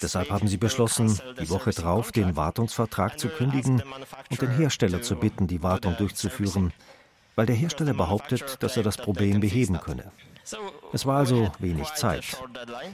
Deshalb 0.00 0.30
haben 0.30 0.48
sie 0.48 0.56
beschlossen, 0.56 1.20
die 1.38 1.50
Woche 1.50 1.70
drauf 1.70 2.12
den 2.12 2.34
Wartungsvertrag 2.36 3.18
zu 3.18 3.28
kündigen 3.28 3.82
und 4.30 4.40
den 4.40 4.50
Hersteller 4.56 5.02
zu 5.02 5.16
bitten, 5.16 5.46
die 5.46 5.62
Wartung 5.62 5.96
durchzuführen, 5.96 6.72
weil 7.34 7.46
der 7.46 7.56
Hersteller 7.56 7.94
behauptet, 7.94 8.62
dass 8.62 8.76
er 8.76 8.82
das 8.82 8.96
Problem 8.96 9.40
beheben 9.40 9.78
könne. 9.80 10.10
Es 10.92 11.04
war 11.04 11.18
also 11.18 11.52
wenig 11.58 11.92
Zeit. 11.94 12.40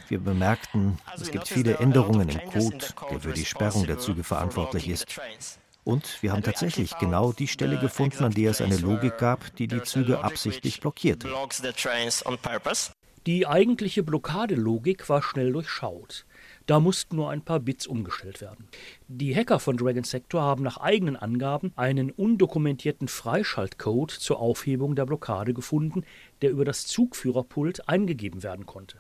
Wir 0.09 0.19
bemerkten, 0.19 0.99
es 1.21 1.31
gibt 1.31 1.49
viele 1.49 1.77
Änderungen 1.77 2.29
im 2.29 2.51
Code, 2.51 2.79
der 3.11 3.21
für 3.21 3.33
die 3.33 3.45
Sperrung 3.45 3.87
der 3.87 3.99
Züge 3.99 4.25
verantwortlich 4.25 4.89
ist. 4.89 5.21
Und 5.85 6.23
wir 6.23 6.33
haben 6.33 6.43
tatsächlich 6.43 6.97
genau 6.99 7.33
die 7.33 7.49
Stelle 7.49 7.79
gefunden, 7.79 8.25
an 8.25 8.33
der 8.33 8.53
es 8.53 8.61
eine 8.61 8.77
Logik 8.77 9.19
gab, 9.19 9.55
die 9.57 9.67
die 9.67 9.83
Züge 9.83 10.23
absichtlich 10.23 10.81
blockierte. 10.81 11.29
Die 13.27 13.47
eigentliche 13.47 14.03
Blockadelogik 14.03 15.09
war 15.09 15.23
schnell 15.23 15.53
durchschaut. 15.53 16.27
Da 16.67 16.81
mussten 16.81 17.17
nur 17.17 17.31
ein 17.31 17.43
paar 17.43 17.61
Bits 17.61 17.87
umgestellt 17.87 18.41
werden. 18.41 18.69
Die 19.07 19.35
Hacker 19.35 19.61
von 19.61 19.77
Dragon 19.77 20.05
Sector 20.05 20.43
haben 20.43 20.65
nach 20.65 20.79
eigenen 20.79 21.17
Angaben 21.17 21.73
einen 21.77 22.11
undokumentierten 22.11 23.09
Freischaltcode 23.09 24.11
zur 24.11 24.41
Aufhebung 24.41 24.97
der 24.97 25.07
Blockade 25.07 25.55
gefunden, 25.55 26.05
der 26.41 26.51
über 26.51 26.65
das 26.65 26.87
Zugführerpult 26.87 27.89
eingegeben 27.89 28.43
werden 28.43 28.67
konnte. 28.67 28.99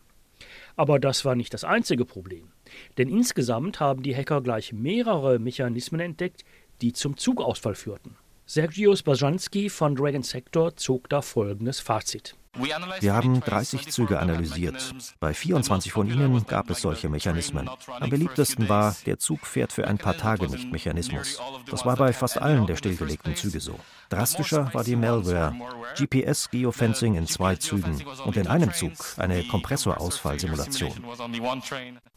Aber 0.76 0.98
das 0.98 1.24
war 1.24 1.34
nicht 1.34 1.54
das 1.54 1.64
einzige 1.64 2.04
Problem. 2.04 2.52
Denn 2.98 3.08
insgesamt 3.08 3.80
haben 3.80 4.02
die 4.02 4.16
Hacker 4.16 4.40
gleich 4.40 4.72
mehrere 4.72 5.38
Mechanismen 5.38 6.00
entdeckt, 6.00 6.44
die 6.82 6.92
zum 6.92 7.16
Zugausfall 7.16 7.74
führten. 7.74 8.16
Sergius 8.44 9.02
Bajanski 9.02 9.70
von 9.70 9.94
Dragon 9.94 10.22
Sector 10.22 10.76
zog 10.76 11.08
da 11.08 11.22
folgendes 11.22 11.80
Fazit. 11.80 12.36
Wir 12.54 13.14
haben 13.14 13.40
30 13.40 13.88
Züge 13.88 14.20
analysiert. 14.20 14.94
Bei 15.20 15.32
24 15.32 15.90
von 15.90 16.06
ihnen 16.06 16.44
gab 16.46 16.68
es 16.68 16.82
solche 16.82 17.08
Mechanismen. 17.08 17.70
Am 17.88 18.10
beliebtesten 18.10 18.68
war, 18.68 18.94
der 19.06 19.18
Zug 19.18 19.46
fährt 19.46 19.72
für 19.72 19.88
ein 19.88 19.96
paar 19.96 20.18
Tage 20.18 20.46
nicht 20.50 20.70
Mechanismus. 20.70 21.40
Das 21.70 21.86
war 21.86 21.96
bei 21.96 22.12
fast 22.12 22.36
allen 22.36 22.66
der 22.66 22.76
stillgelegten 22.76 23.34
Züge 23.36 23.58
so. 23.58 23.78
Drastischer 24.10 24.68
war 24.74 24.84
die 24.84 24.96
Malware, 24.96 25.54
GPS-Geofencing 25.96 27.14
in 27.14 27.26
zwei 27.26 27.56
Zügen 27.56 28.02
und 28.26 28.36
in 28.36 28.46
einem 28.46 28.74
Zug 28.74 28.92
eine 29.16 29.44
Kompressorausfallsimulation. 29.44 30.92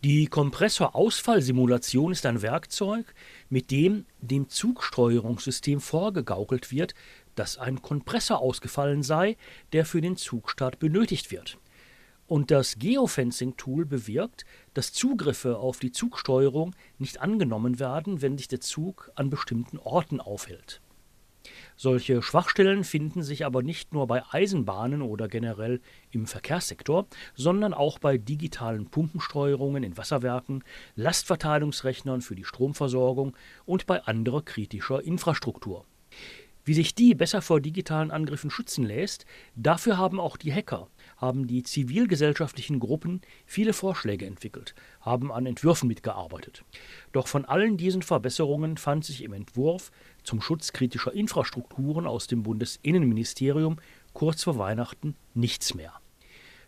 Die 0.03 0.27
Kompressorausfallsimulation 0.27 2.11
ist 2.11 2.25
ein 2.25 2.41
Werkzeug, 2.41 3.05
mit 3.49 3.71
dem 3.71 4.05
dem 4.19 4.49
Zugsteuerungssystem 4.49 5.79
vorgegaukelt 5.79 6.71
wird, 6.71 6.95
dass 7.35 7.57
ein 7.57 7.81
Kompressor 7.81 8.39
ausgefallen 8.39 9.03
sei, 9.03 9.37
der 9.73 9.85
für 9.85 10.01
den 10.01 10.17
Zugstart 10.17 10.79
benötigt 10.79 11.31
wird. 11.31 11.57
Und 12.27 12.49
das 12.49 12.79
Geofencing-Tool 12.79 13.85
bewirkt, 13.85 14.45
dass 14.73 14.93
Zugriffe 14.93 15.57
auf 15.57 15.79
die 15.79 15.91
Zugsteuerung 15.91 16.75
nicht 16.97 17.21
angenommen 17.21 17.79
werden, 17.79 18.21
wenn 18.21 18.37
sich 18.37 18.47
der 18.47 18.61
Zug 18.61 19.11
an 19.15 19.29
bestimmten 19.29 19.77
Orten 19.77 20.19
aufhält. 20.19 20.81
Solche 21.75 22.21
Schwachstellen 22.21 22.83
finden 22.83 23.21
sich 23.21 23.45
aber 23.45 23.61
nicht 23.61 23.93
nur 23.93 24.07
bei 24.07 24.23
Eisenbahnen 24.31 25.01
oder 25.01 25.27
generell 25.27 25.81
im 26.09 26.25
Verkehrssektor, 26.25 27.05
sondern 27.35 27.73
auch 27.73 27.99
bei 27.99 28.17
digitalen 28.17 28.87
Pumpensteuerungen 28.87 29.83
in 29.83 29.97
Wasserwerken, 29.97 30.63
Lastverteilungsrechnern 30.95 32.21
für 32.21 32.35
die 32.35 32.45
Stromversorgung 32.45 33.35
und 33.65 33.85
bei 33.85 34.01
anderer 34.03 34.41
kritischer 34.41 35.03
Infrastruktur. 35.03 35.85
Wie 36.65 36.73
sich 36.73 36.95
die 36.95 37.13
besser 37.13 37.43
vor 37.43 37.61
digitalen 37.61 38.09
Angriffen 38.09 38.49
schützen 38.49 38.85
lässt, 38.85 39.27
dafür 39.55 39.97
haben 39.97 40.19
auch 40.19 40.35
die 40.35 40.51
Hacker, 40.51 40.87
haben 41.15 41.45
die 41.45 41.61
zivilgesellschaftlichen 41.61 42.79
Gruppen 42.79 43.21
viele 43.45 43.71
Vorschläge 43.71 44.25
entwickelt, 44.25 44.73
haben 44.99 45.31
an 45.31 45.45
Entwürfen 45.45 45.87
mitgearbeitet. 45.87 46.63
Doch 47.11 47.27
von 47.27 47.45
allen 47.45 47.77
diesen 47.77 48.01
Verbesserungen 48.01 48.77
fand 48.77 49.05
sich 49.05 49.23
im 49.23 49.33
Entwurf 49.33 49.91
zum 50.23 50.41
Schutz 50.41 50.73
kritischer 50.73 51.13
Infrastrukturen 51.13 52.07
aus 52.07 52.25
dem 52.25 52.41
Bundesinnenministerium 52.41 53.77
kurz 54.13 54.43
vor 54.43 54.57
Weihnachten 54.57 55.15
nichts 55.35 55.75
mehr. 55.75 55.93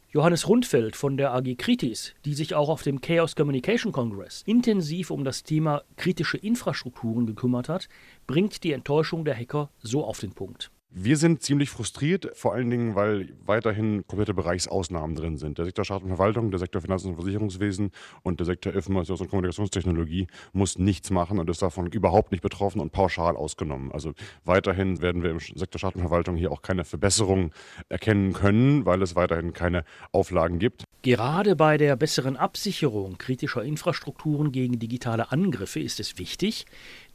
Johannes 0.09 0.47
Rundfeld 0.47 0.95
von 0.95 1.17
der 1.17 1.33
AG 1.33 1.57
Kritis, 1.57 2.13
die 2.23 2.33
sich 2.33 2.55
auch 2.55 2.69
auf 2.69 2.81
dem 2.81 3.01
Chaos 3.01 3.35
Communication 3.35 3.91
Congress 3.91 4.41
intensiv 4.45 5.11
um 5.11 5.25
das 5.25 5.43
Thema 5.43 5.83
kritische 5.97 6.37
Infrastrukturen 6.37 7.25
gekümmert 7.25 7.67
hat, 7.67 7.89
bringt 8.25 8.63
die 8.63 8.71
Enttäuschung 8.71 9.25
der 9.25 9.35
Hacker 9.35 9.69
so 9.79 10.05
auf 10.05 10.21
den 10.21 10.31
Punkt. 10.31 10.71
Wir 10.99 11.15
sind 11.15 11.43
ziemlich 11.43 11.69
frustriert, 11.69 12.31
vor 12.33 12.55
allen 12.55 12.71
Dingen, 12.71 12.95
weil 12.95 13.29
weiterhin 13.45 14.07
komplette 14.07 14.33
Bereichsausnahmen 14.33 15.15
drin 15.15 15.37
sind. 15.37 15.59
Der 15.59 15.65
Sektor 15.65 15.85
Staat 15.85 16.01
und 16.01 16.07
Verwaltung, 16.07 16.49
der 16.49 16.59
Sektor 16.59 16.81
Finanzen 16.81 17.09
und 17.09 17.17
Versicherungswesen 17.17 17.91
und 18.23 18.39
der 18.39 18.47
Sektor 18.47 18.73
Informations- 18.73 19.21
und 19.21 19.29
Kommunikationstechnologie 19.29 20.25
muss 20.53 20.79
nichts 20.79 21.11
machen 21.11 21.37
und 21.37 21.47
ist 21.51 21.61
davon 21.61 21.85
überhaupt 21.85 22.31
nicht 22.31 22.41
betroffen 22.41 22.81
und 22.81 22.93
pauschal 22.93 23.35
ausgenommen. 23.35 23.91
Also 23.91 24.13
weiterhin 24.43 24.99
werden 24.99 25.21
wir 25.21 25.29
im 25.29 25.39
Sektor 25.39 25.77
Staat 25.77 25.93
und 25.93 26.01
Verwaltung 26.01 26.35
hier 26.35 26.51
auch 26.51 26.63
keine 26.63 26.83
Verbesserung 26.83 27.51
erkennen 27.89 28.33
können, 28.33 28.87
weil 28.87 29.03
es 29.03 29.15
weiterhin 29.15 29.53
keine 29.53 29.83
Auflagen 30.11 30.57
gibt. 30.57 30.83
Gerade 31.03 31.55
bei 31.55 31.77
der 31.77 31.95
besseren 31.95 32.37
Absicherung 32.37 33.19
kritischer 33.19 33.63
Infrastrukturen 33.63 34.51
gegen 34.51 34.79
digitale 34.79 35.31
Angriffe 35.31 35.79
ist 35.79 35.99
es 35.99 36.17
wichtig, 36.17 36.65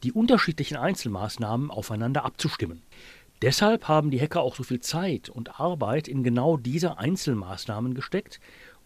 die 0.03 0.13
unterschiedlichen 0.13 0.77
Einzelmaßnahmen 0.77 1.69
aufeinander 1.69 2.23
abzustimmen. 2.23 2.81
Deshalb 3.41 3.87
haben 3.87 4.11
die 4.11 4.21
Hacker 4.21 4.41
auch 4.41 4.55
so 4.55 4.63
viel 4.63 4.79
Zeit 4.79 5.29
und 5.29 5.59
Arbeit 5.59 6.07
in 6.07 6.23
genau 6.23 6.57
diese 6.57 6.97
Einzelmaßnahmen 6.97 7.93
gesteckt 7.93 8.39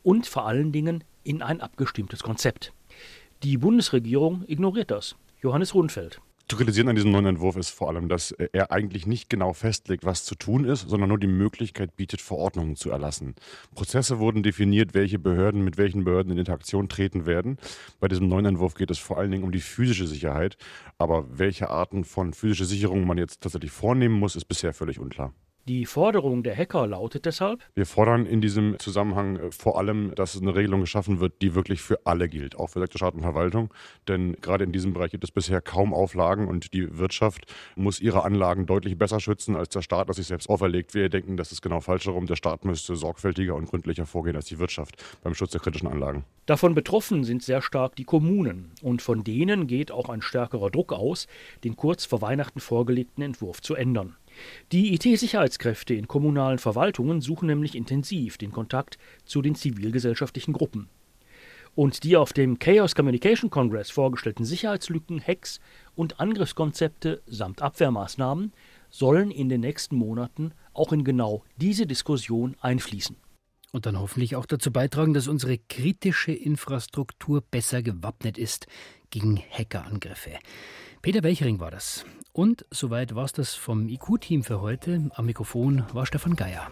und 0.04 0.26
vor 0.26 0.48
allen 0.48 0.72
Dingen 0.72 1.04
in 1.24 1.42
ein 1.42 1.62
abgestimmtes 1.62 2.24
Konzept. 2.24 2.74
Die 3.44 3.58
Bundesregierung 3.58 4.44
ignoriert 4.48 4.90
das. 4.90 5.16
Johannes 5.42 5.76
Rundfeld. 5.76 6.22
Zu 6.50 6.56
kritisieren 6.56 6.88
an 6.88 6.96
diesem 6.96 7.12
neuen 7.12 7.26
Entwurf 7.26 7.58
ist 7.58 7.72
vor 7.72 7.90
allem, 7.90 8.08
dass 8.08 8.32
er 8.32 8.72
eigentlich 8.72 9.06
nicht 9.06 9.30
genau 9.30 9.52
festlegt, 9.52 10.06
was 10.06 10.24
zu 10.24 10.34
tun 10.34 10.64
ist, 10.64 10.88
sondern 10.88 11.10
nur 11.10 11.20
die 11.20 11.28
Möglichkeit 11.28 11.98
bietet, 11.98 12.22
Verordnungen 12.22 12.78
zu 12.78 12.90
erlassen. 12.90 13.36
Prozesse 13.76 14.20
wurden 14.20 14.44
definiert, 14.44 14.94
welche 14.94 15.20
Behörden 15.20 15.62
mit 15.62 15.78
welchen 15.78 16.06
Behörden 16.06 16.32
in 16.32 16.38
Interaktion 16.38 16.88
treten 16.88 17.26
werden. 17.26 17.58
Bei 18.00 18.08
diesem 18.08 18.30
neuen 18.30 18.46
Entwurf 18.46 18.76
geht 18.76 18.92
es 18.92 18.98
vor 18.98 19.18
allen 19.18 19.32
Dingen 19.32 19.44
um 19.44 19.52
die 19.52 19.60
physische 19.60 20.08
Sicherheit. 20.08 20.58
Aber 20.98 21.26
welche 21.38 21.70
Arten 21.70 22.06
von 22.06 22.34
physischer 22.34 22.64
Sicherung 22.64 23.06
man 23.06 23.18
jetzt 23.18 23.42
tatsächlich 23.42 23.72
vornehmen 23.72 24.18
muss, 24.18 24.38
ist 24.38 24.46
bisher 24.46 24.74
völlig 24.74 25.00
unklar. 25.00 25.34
Die 25.68 25.86
Forderung 25.86 26.44
der 26.44 26.56
Hacker 26.56 26.88
lautet 26.88 27.26
deshalb? 27.26 27.60
Wir 27.76 27.86
fordern 27.86 28.26
in 28.26 28.40
diesem 28.40 28.80
Zusammenhang 28.80 29.36
äh, 29.36 29.52
vor 29.52 29.78
allem, 29.78 30.16
dass 30.16 30.42
eine 30.42 30.56
Regelung 30.56 30.80
geschaffen 30.80 31.20
wird, 31.20 31.42
die 31.42 31.56
wirklich 31.56 31.82
für 31.82 32.06
alle 32.06 32.30
gilt, 32.30 32.56
auch 32.56 32.68
für 32.68 32.80
Sektor 32.80 33.00
Staat 33.00 33.16
und 33.16 33.22
Verwaltung. 33.24 33.74
Denn 34.08 34.38
gerade 34.40 34.64
in 34.64 34.72
diesem 34.72 34.94
Bereich 34.94 35.12
gibt 35.12 35.26
es 35.26 35.32
bisher 35.32 35.60
kaum 35.60 35.94
Auflagen 35.94 36.48
und 36.48 36.74
die 36.74 36.98
Wirtschaft 36.98 37.54
muss 37.76 38.00
ihre 38.00 38.24
Anlagen 38.24 38.66
deutlich 38.66 38.98
besser 38.98 39.20
schützen 39.20 39.58
als 39.58 39.68
der 39.68 39.82
Staat, 39.82 40.08
das 40.08 40.16
sich 40.16 40.28
selbst 40.28 40.50
auferlegt. 40.50 40.94
Wir 40.94 41.10
denken, 41.10 41.36
das 41.36 41.52
ist 41.52 41.62
genau 41.62 41.82
falsch 41.82 42.06
herum. 42.06 42.28
Der 42.28 42.38
Staat 42.38 42.64
müsste 42.64 42.96
sorgfältiger 42.96 43.54
und 43.54 43.70
gründlicher 43.70 44.06
vorgehen 44.06 44.38
als 44.38 44.46
die 44.46 44.60
Wirtschaft 44.60 45.04
beim 45.22 45.34
Schutz 45.34 45.52
der 45.52 45.60
kritischen 45.60 45.90
Anlagen. 45.90 46.24
Davon 46.46 46.76
betroffen 46.76 47.26
sind 47.26 47.44
sehr 47.44 47.62
stark 47.62 47.98
die 47.98 48.06
Kommunen. 48.06 48.72
Und 48.82 49.02
von 49.02 49.26
denen 49.26 49.68
geht 49.68 49.92
auch 49.92 50.08
ein 50.08 50.22
stärkerer 50.22 50.72
Druck 50.72 50.94
aus, 50.94 51.28
den 51.66 51.76
kurz 51.76 52.06
vor 52.06 52.22
Weihnachten 52.22 52.62
vorgelegten 52.62 53.22
Entwurf 53.22 53.62
zu 53.62 53.76
ändern. 53.76 54.16
Die 54.71 54.93
IT-Sicherheitskräfte 54.93 55.93
in 55.93 56.08
kommunalen 56.08 56.60
Verwaltungen 56.60 57.21
suchen 57.21 57.47
nämlich 57.47 57.76
intensiv 57.76 58.38
den 58.38 58.52
Kontakt 58.52 58.97
zu 59.26 59.41
den 59.41 59.56
zivilgesellschaftlichen 59.56 60.54
Gruppen. 60.54 60.89
Und 61.76 62.04
die 62.04 62.17
auf 62.17 62.34
dem 62.34 62.58
Chaos 62.58 62.95
Communication 62.95 63.52
Congress 63.52 63.91
vorgestellten 63.91 64.45
Sicherheitslücken, 64.45 65.21
Hacks 65.21 65.60
und 65.95 66.19
Angriffskonzepte 66.19 67.21
samt 67.28 67.62
Abwehrmaßnahmen 67.62 68.52
sollen 68.89 69.30
in 69.32 69.50
den 69.50 69.62
nächsten 69.62 69.95
Monaten 69.95 70.54
auch 70.73 70.91
in 70.91 71.04
genau 71.04 71.43
diese 71.58 71.86
Diskussion 71.86 72.56
einfließen. 72.62 73.15
Und 73.78 73.86
dann 73.86 74.00
hoffentlich 74.00 74.36
auch 74.36 74.48
dazu 74.48 74.72
beitragen, 74.72 75.13
dass 75.13 75.28
unsere 75.28 75.60
kritische 75.60 76.32
Infrastruktur 76.32 77.42
besser 77.42 77.84
gewappnet 77.84 78.40
ist 78.40 78.66
gegen 79.12 79.40
Hackerangriffe. 79.52 80.32
Peter 81.04 81.22
Welchering 81.22 81.60
war 81.60 81.70
das. 81.70 82.04
Und 82.34 82.66
soweit 82.72 83.13
war 83.13 83.26
es 83.26 83.34
das 83.34 83.54
vom 83.54 83.88
IQ-Team 83.88 84.44
für 84.44 84.62
heute. 84.62 85.12
Am 85.13 85.28
Mikrofon 85.28 85.84
war 85.94 86.08
Stefan 86.08 86.36
Geier. 86.36 86.72